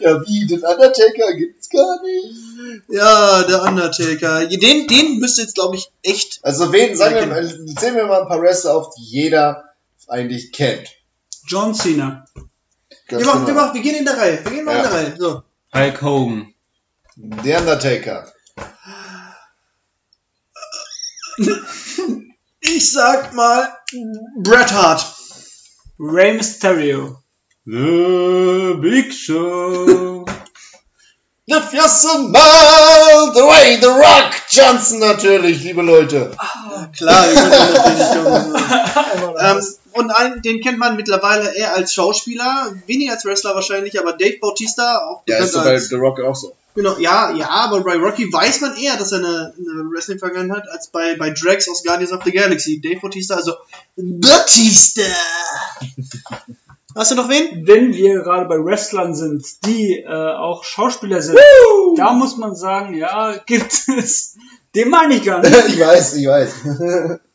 [0.00, 0.46] Ja, wie?
[0.46, 2.34] Den Undertaker gibt's gar nicht.
[2.88, 4.46] Ja, der Undertaker.
[4.46, 6.40] Den, den müsste jetzt, glaube ich, echt.
[6.42, 9.64] Also wen, sagen wir mal, zählen wir mal ein paar Wrestler auf, die jeder
[10.08, 10.88] eigentlich kennt.
[11.46, 12.26] John Cena.
[13.08, 14.44] Ganz Wir, machen, wir, machen, wir gehen in der Reihe.
[14.44, 14.88] Wir gehen mal in Ja.
[14.88, 15.16] der Reihe.
[15.18, 15.42] So.
[15.74, 16.54] Hulk Hogan.
[17.16, 18.32] Der Undertaker.
[22.60, 23.68] Ich sag mal
[24.42, 25.04] Bret Hart.
[25.98, 27.18] Rey Mysterio.
[27.64, 30.24] The Big Show.
[31.46, 36.34] Lift your smile the way the Rock Johnson natürlich, liebe Leute.
[36.96, 38.08] Klar, wir können natürlich
[39.34, 39.36] kommen.
[39.38, 39.62] ähm,
[39.94, 44.38] und einen, den kennt man mittlerweile eher als Schauspieler, weniger als Wrestler wahrscheinlich, aber Dave
[44.40, 46.54] Bautista auch Ja, ist so bei The Rock auch so.
[46.74, 50.68] genau, ja, ja, aber bei Rocky weiß man eher, dass er eine, eine Wrestling-Vergangenheit hat,
[50.70, 52.80] als bei, bei Drax aus Guardians of the Galaxy.
[52.80, 53.52] Dave Bautista, also
[53.96, 55.02] Bautista.
[56.94, 57.66] Hast du noch wen?
[57.66, 61.38] Wenn wir gerade bei Wrestlern sind, die äh, auch Schauspieler sind,
[61.96, 64.36] da muss man sagen, ja, gibt es.
[64.74, 65.54] Den meine ich gar nicht.
[65.68, 66.52] ich weiß, ich weiß.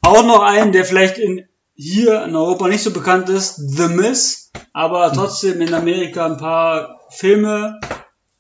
[0.02, 1.47] Auch noch einen, der vielleicht in,
[1.78, 7.00] hier in Europa nicht so bekannt ist, The Miz, aber trotzdem in Amerika ein paar
[7.12, 7.80] Filme,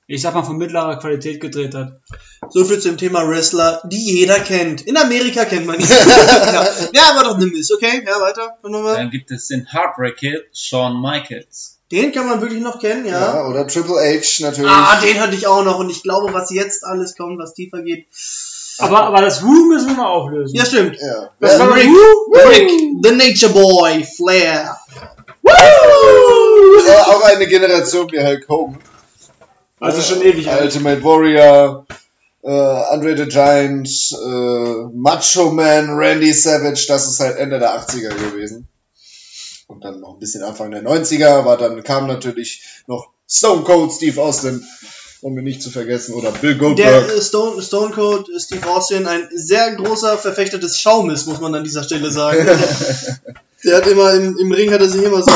[0.07, 2.01] ich sag mal, von mittlerer Qualität gedreht hat.
[2.49, 4.81] So viel zum Thema Wrestler, die jeder kennt.
[4.81, 5.87] In Amerika kennt man ihn.
[5.89, 6.67] ja.
[6.93, 8.03] ja, aber doch eine Miss, okay?
[8.05, 8.57] Ja, weiter.
[8.63, 11.79] Dann gibt es den Heartbreak Kid, Shawn Michaels.
[11.91, 13.19] Den kann man wirklich noch kennen, ja.
[13.19, 14.71] Ja, oder Triple H natürlich.
[14.71, 17.81] Ah, den hatte ich auch noch und ich glaube, was jetzt alles kommt, was tiefer
[17.81, 18.07] geht.
[18.79, 20.55] Aber, aber das Who müssen wir mal auflösen.
[20.55, 20.97] Ja, stimmt.
[20.99, 21.29] ja.
[21.39, 21.89] Das war Ja, Rick,
[22.49, 22.69] Rick,
[23.03, 24.77] the Nature Boy, Flair.
[25.43, 28.77] äh, auch eine Generation wie Hulk Hogan.
[29.79, 30.63] Also schon ewig alt.
[30.63, 31.85] Ultimate Warrior,
[32.43, 38.09] äh, Andre the Giant, äh, Macho Man, Randy Savage, das ist halt Ende der 80er
[38.09, 38.67] gewesen.
[39.67, 43.91] Und dann noch ein bisschen Anfang der 90er, aber dann kam natürlich noch Stone Cold
[43.91, 44.65] Steve Austin,
[45.21, 47.09] um ihn nicht zu vergessen, oder Bill Der Goldberg.
[47.15, 51.63] äh, Stone, Stone Cold Steve Austin, ein sehr großer Verfechter des Schaumes, muss man an
[51.63, 52.45] dieser Stelle sagen.
[53.63, 55.31] Der hat immer im, im Ring hat er sich immer so,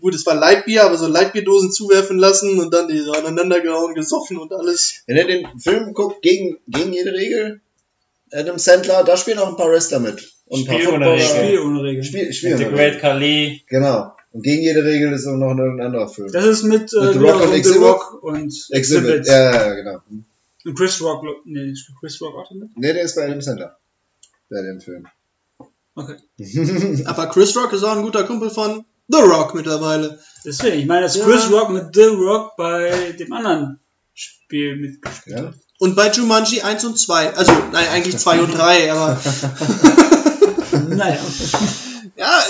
[0.00, 3.94] gut, es war Lightbier, aber so Lightbierdosen zuwerfen lassen und dann die so aneinander gehauen,
[3.94, 5.02] gesoffen und alles.
[5.06, 7.60] Wenn ihr den Film guckt, gegen, gegen jede Regel,
[8.32, 10.32] Adam Sandler, da spielen auch ein paar Wrestler mit.
[10.46, 11.12] Und ein paar Spiel ohne.
[11.12, 11.26] Regel.
[11.26, 12.04] Spiel ohne Regeln.
[12.04, 13.00] Spiel, Spiel The ohne Great Regel.
[13.00, 13.62] Khali.
[13.68, 14.12] Genau.
[14.32, 16.30] Und gegen jede Regel ist auch noch ein anderer Film.
[16.30, 17.82] Das ist mit, äh, Mit The Rock und The Exhibit?
[17.82, 19.26] Rock und Exhibit.
[19.26, 20.02] Ja, ja, ja, genau.
[20.64, 22.68] Und Chris Rock, nee, spielt Chris Rock auch damit?
[22.76, 23.76] Nee, der ist bei Adam Sandler.
[24.50, 25.06] Der den Film.
[25.94, 26.16] Okay.
[27.06, 30.20] Aber Chris Rock ist auch ein guter Kumpel von The Rock mittlerweile.
[30.44, 31.24] Deswegen, ich meine, dass Ja.
[31.24, 33.80] Chris Rock mit The Rock bei dem anderen
[34.14, 35.46] Spiel mitgespielt Ja?
[35.46, 35.54] hat.
[35.78, 39.18] Und bei Jumanji 1 und 2, also nein, eigentlich 2 und 3, aber
[40.88, 41.18] naja.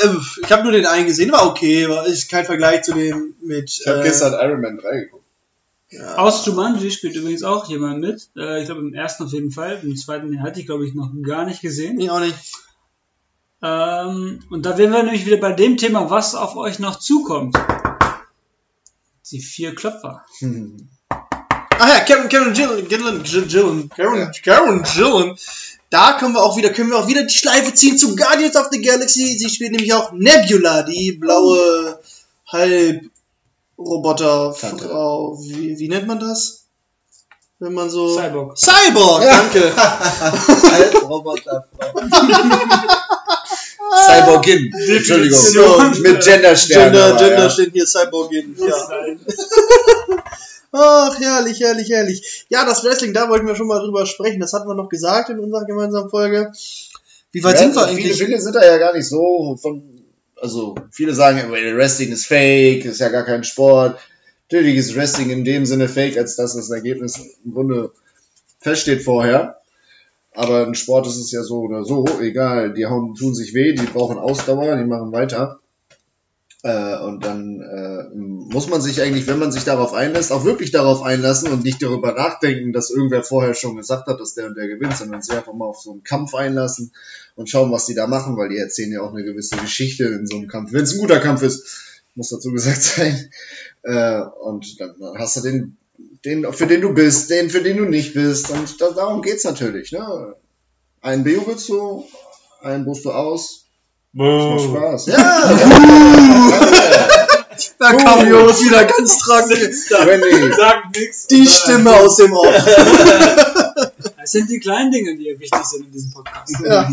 [0.02, 2.94] Ja, äh, ich habe nur den einen gesehen, war okay, war ist kein Vergleich zu
[2.94, 5.24] dem mit Ich habe äh, gestern Iron Man 3 geguckt.
[6.16, 8.30] Aus Jumanji spielt übrigens auch jemand mit.
[8.36, 9.80] Äh, ich glaube im ersten auf jeden Fall.
[9.82, 11.98] Im zweiten den hatte ich, glaube ich, noch gar nicht gesehen.
[11.98, 12.36] ich auch nicht.
[13.62, 17.56] Ähm, und da wären wir nämlich wieder bei dem Thema, was auf euch noch zukommt.
[19.30, 20.24] Die vier Klopfer.
[21.10, 25.36] Ach ja, Karen, Karen Gillen, Gillen, Gillen, Gillen, Karen, Karen Gillen.
[25.90, 28.68] Da können wir auch wieder, können wir auch wieder die Schleife ziehen zu Guardians of
[28.70, 29.36] the Galaxy.
[29.36, 32.00] Sie spielt nämlich auch Nebula, die blaue
[32.46, 35.36] Halb-Roboter-Frau.
[35.40, 36.64] Wie, wie nennt man das?
[37.58, 38.16] Wenn man so...
[38.16, 38.56] Cyborg.
[38.56, 39.74] Cyborg, danke.
[41.02, 41.68] Roboter.
[44.06, 44.72] Cyborgin.
[44.72, 45.90] Entschuldigung.
[46.00, 46.92] Mit Genderstern.
[46.92, 47.50] Gender, Gender ja.
[47.50, 48.56] steht hier Cyborgin.
[48.58, 48.76] Ja.
[50.72, 52.46] Ach, herrlich, herrlich, herrlich.
[52.48, 54.40] Ja, das Wrestling, da wollten wir schon mal drüber sprechen.
[54.40, 56.52] Das hatten wir noch gesagt in unserer gemeinsamen Folge.
[57.32, 58.18] Wie weit Ja, sind wir viele, eigentlich?
[58.18, 59.82] viele sind da ja gar nicht so von,
[60.36, 63.98] also viele sagen, well, Wrestling ist fake, ist ja gar kein Sport.
[64.50, 67.92] Natürlich ist Wrestling in dem Sinne fake, als dass das Ergebnis im Grunde
[68.60, 69.56] feststeht vorher.
[70.34, 73.74] Aber im Sport ist es ja so oder so, egal, die hauen, tun sich weh,
[73.74, 75.59] die brauchen Ausdauer, die machen weiter.
[76.62, 80.70] Äh, und dann äh, muss man sich eigentlich, wenn man sich darauf einlässt, auch wirklich
[80.70, 84.56] darauf einlassen und nicht darüber nachdenken, dass irgendwer vorher schon gesagt hat, dass der und
[84.56, 86.92] der gewinnt, sondern sich einfach mal auf so einen Kampf einlassen
[87.34, 90.26] und schauen, was die da machen, weil die erzählen ja auch eine gewisse Geschichte in
[90.26, 90.72] so einem Kampf.
[90.72, 91.64] Wenn es ein guter Kampf ist,
[92.14, 93.30] muss dazu gesagt sein.
[93.82, 95.78] Äh, und dann, hast du den,
[96.26, 98.50] den, für den du bist, den, für den du nicht bist.
[98.50, 99.92] Und da, darum geht's natürlich.
[99.92, 100.34] Ne?
[101.00, 102.04] Einen bejubelst du,
[102.60, 103.59] einen buchst du aus.
[104.12, 105.06] Das macht Spaß.
[105.06, 105.50] Ja!
[107.78, 109.50] Da kam Jonas wieder ganz trocken.
[109.50, 110.54] Wendy.
[110.54, 111.26] Sagt nix.
[111.26, 112.54] Die Stimme aus dem Off.
[114.22, 116.54] Es sind die kleinen Dinge, die wichtig sind in diesem Podcast.
[116.62, 116.88] Ja.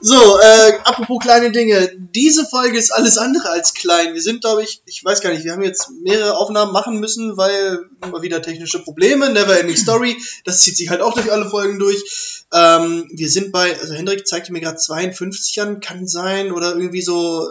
[0.00, 1.92] So, äh, apropos kleine Dinge.
[2.14, 4.14] Diese Folge ist alles andere als klein.
[4.14, 7.36] Wir sind, glaube ich, ich weiß gar nicht, wir haben jetzt mehrere Aufnahmen machen müssen,
[7.36, 10.16] weil immer wieder technische Probleme, never ending story.
[10.44, 12.35] Das zieht sich halt auch durch alle Folgen durch.
[12.52, 17.02] Ähm, wir sind bei, also Hendrik zeigte mir gerade 52 an, kann sein, oder irgendwie
[17.02, 17.48] so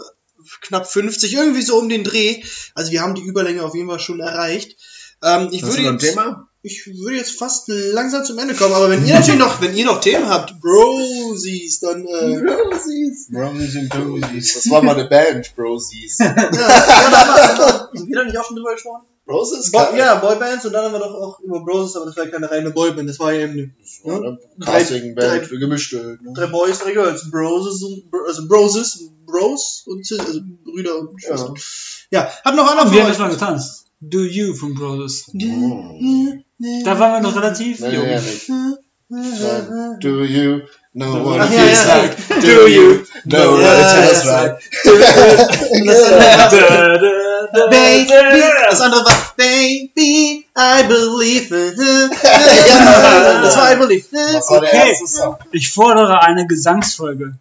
[0.62, 2.44] knapp 50, irgendwie so um den Dreh.
[2.74, 4.78] Also wir haben die Überlänge auf jeden Fall schon erreicht.
[5.24, 6.50] Ähm, ich Hast würde jetzt, Thema?
[6.62, 9.86] ich würde jetzt fast langsam zum Ende kommen, aber wenn ihr natürlich noch, wenn ihr
[9.86, 13.30] noch Themen habt, Brosies, dann äh, Brosies.
[13.32, 14.54] Brosies und Brosies.
[14.54, 16.20] Das war mal eine Band, Brosies.
[16.20, 19.06] ja, ja, haben sind wir da nicht auch schon drüber gesprochen?
[19.26, 19.72] Brosies?
[19.72, 22.32] Bo ja, Boybands und dann haben wir doch auch über Broses, aber das war ja
[22.32, 26.20] keine reine Boyband, das war ja eben eine Drei- Casting-Band drei- für Gemischte.
[26.22, 26.34] Ne?
[26.36, 31.56] drei Boys, drei Girls, Broses und Bro- also Broses, Bros und also Brüder und Schwestern.
[32.12, 33.14] Ja, hat noch einer von wir haben euch.
[33.14, 33.86] das mal getanzt.
[34.02, 35.26] Do You von Brothers.
[35.34, 36.34] Oh.
[36.84, 38.08] Da waren wir noch relativ Nee, jung.
[38.08, 38.48] ja, nicht.
[40.04, 40.62] Do you
[40.94, 41.98] know what Ach, it ja, feels ja.
[41.98, 42.18] like?
[42.42, 44.42] Do you know Ja, what it ja, feels ja.
[44.44, 44.62] like?
[47.70, 48.70] Baby, da.
[48.70, 51.74] das andere war Baby, I believe.
[52.24, 53.42] Ja.
[53.42, 54.06] Das war I believe.
[54.12, 54.96] Das war Okay.
[55.52, 57.38] Ich fordere eine Gesangsfolge.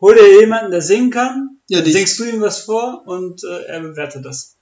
[0.00, 3.80] Hol dir jemanden, der singen kann, Ja, singst du ihm was vor und äh, er
[3.80, 4.54] bewertet das.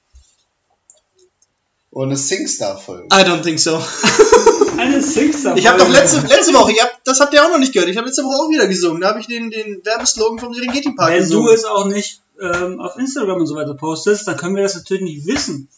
[1.91, 3.07] Und eine Singstar-Folge.
[3.13, 3.81] I don't think so.
[4.79, 5.57] Eine Singstar.
[5.57, 7.97] Ich habe doch letzte, letzte Woche, habt, das habt ihr auch noch nicht gehört, ich
[7.97, 9.01] habe letzte Woche auch wieder gesungen.
[9.01, 11.47] Da habe ich den, den Werbeslogan vom Serengeti Park Wenn gesungen.
[11.47, 14.77] du es auch nicht ähm, auf Instagram und so weiter postest, dann können wir das
[14.77, 15.69] natürlich nicht wissen.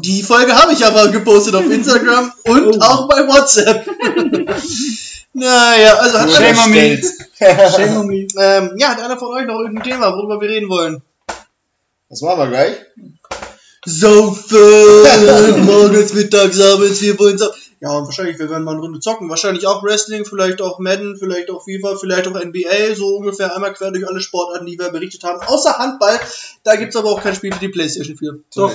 [0.00, 2.80] Die Folge habe ich aber gepostet auf Instagram und Oh.
[2.80, 3.86] auch bei WhatsApp.
[5.32, 7.02] naja, also hat Nur einer, Shame on me.
[7.74, 8.26] Shame on me.
[8.38, 11.00] ähm, ja, hat einer von euch noch irgendein Thema, worüber wir reden wollen?
[12.10, 12.76] Das machen wir gleich.
[13.84, 17.60] Saufen, morgens, mittags, abends, wir wollen saufen.
[17.80, 19.28] Ja, und wahrscheinlich, wir werden mal eine Runde zocken.
[19.28, 23.72] Wahrscheinlich auch Wrestling, vielleicht auch Madden, vielleicht auch FIFA, vielleicht auch NBA, so ungefähr einmal
[23.72, 25.40] quer durch alle Sportarten, die wir berichtet haben.
[25.44, 26.18] Außer Handball,
[26.62, 28.38] da gibt's aber auch kein Spiel für die Playstation 4.
[28.54, 28.72] Doch.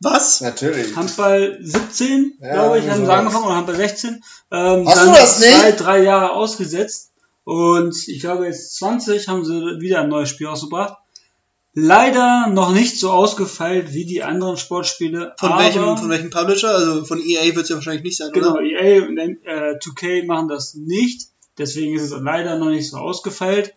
[0.00, 0.40] Was?
[0.40, 0.96] Natürlich.
[0.96, 3.18] Handball 17, Ja, glaube ich, haben sie sowas.
[3.18, 4.22] angefangen, oder Handball 16.
[4.52, 5.50] Ähm, Hast dann du das nicht?
[5.58, 7.10] zwei, drei Jahre ausgesetzt.
[7.44, 10.96] Und ich glaube, jetzt 20 haben sie wieder ein neues Spiel rausgebracht.
[11.78, 15.34] Leider noch nicht so ausgefeilt wie die anderen Sportspiele.
[15.38, 16.70] Von aber, welchem, von welchem Publisher?
[16.70, 18.62] Also von EA wird's ja wahrscheinlich nicht sein, Genau, oder?
[18.62, 21.28] EA und äh, 2K machen das nicht.
[21.58, 23.74] Deswegen ist es leider noch nicht so ausgefeilt.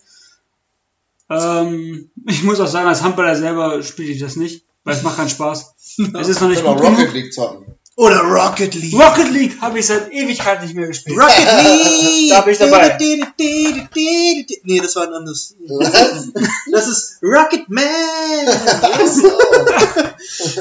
[1.29, 5.17] Ähm, ich muss auch sagen, als Handballer selber spiele ich das nicht, weil es macht
[5.17, 5.75] keinen Spaß.
[6.17, 7.13] Es ist noch nicht Können gut Rocket genug.
[7.13, 7.65] League zocken.
[7.99, 8.93] Oder Rocket League.
[8.93, 11.19] Rocket League habe ich seit Ewigkeit nicht mehr gespielt.
[11.19, 12.29] Rocket League!
[12.31, 12.97] Da bin ich dabei.
[14.63, 15.53] Nee, das war ein anderes.
[16.71, 17.83] Das ist Rocket Man!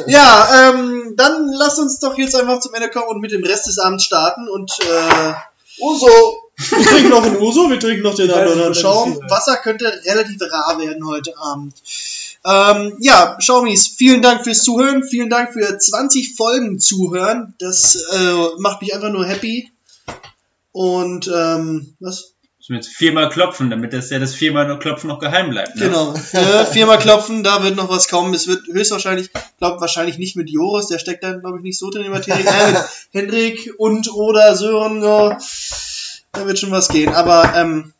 [0.08, 3.68] ja, ähm, dann lass uns doch jetzt einfach zum Ende kommen und mit dem Rest
[3.68, 5.34] des Abends starten und äh,
[5.80, 6.50] Uso!
[6.56, 9.16] wir trinken noch einen Uso, wir trinken noch den anderen Schaum.
[9.28, 11.74] Wasser könnte relativ rar werden heute Abend.
[12.48, 17.54] Ähm, ja, Schaumis, vielen Dank fürs Zuhören, vielen Dank für 20 Folgen zuhören.
[17.58, 19.70] Das äh, macht mich einfach nur happy.
[20.72, 22.32] Und ähm, was?
[22.58, 25.76] Müssen wir jetzt viermal klopfen, damit das ja das viermal nur Klopfen noch geheim bleibt.
[25.76, 25.86] Ne?
[25.86, 26.14] Genau.
[26.32, 28.32] Äh, viermal klopfen, da wird noch was kommen.
[28.32, 31.90] Es wird höchstwahrscheinlich, glaube wahrscheinlich nicht mit Joris, der steckt da, glaube ich, nicht so
[31.90, 32.44] drin in der Materie.
[32.44, 35.38] Äh, mit Hendrik und oder Sören, ja,
[36.32, 37.14] da wird schon was gehen.
[37.14, 37.92] Aber ähm,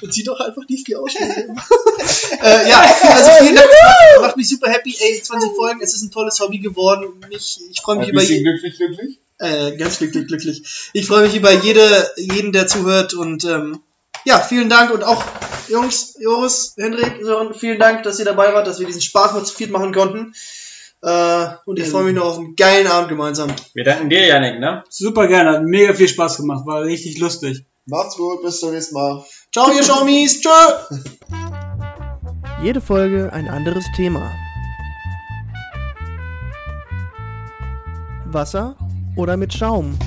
[0.00, 1.48] Und zieh doch einfach die vier Ausschnitte.
[2.42, 2.80] äh, ja,
[3.14, 3.68] also vielen Dank.
[3.68, 4.96] Macht, macht mich super happy.
[4.98, 7.20] Ey, 20 Folgen, es ist ein tolles Hobby geworden.
[7.30, 8.44] Ich, ich freue mich über jeden.
[8.44, 9.18] glücklich, glücklich.
[9.38, 10.90] Äh, ganz glücklich, glücklich.
[10.92, 13.80] Ich freue mich über jede, jeden, der zuhört und ähm,
[14.24, 15.24] ja, vielen Dank und auch
[15.68, 19.44] Jungs, Joris, Hendrik, Sören, vielen Dank, dass ihr dabei wart, dass wir diesen Spaß mal
[19.44, 20.34] zu viert machen konnten.
[21.02, 23.50] Äh, und ich freue mich noch auf einen geilen Abend gemeinsam.
[23.74, 24.82] Wir danken dir, Janik, ne?
[24.88, 27.64] Super gerne, hat mega viel Spaß gemacht, war richtig lustig.
[27.86, 29.24] Macht's gut, bis zum nächsten Mal.
[29.50, 30.50] Ciao, ihr Schaumis, tschö!
[32.62, 34.30] Jede Folge ein anderes Thema.
[38.26, 38.76] Wasser
[39.16, 39.98] oder mit Schaum?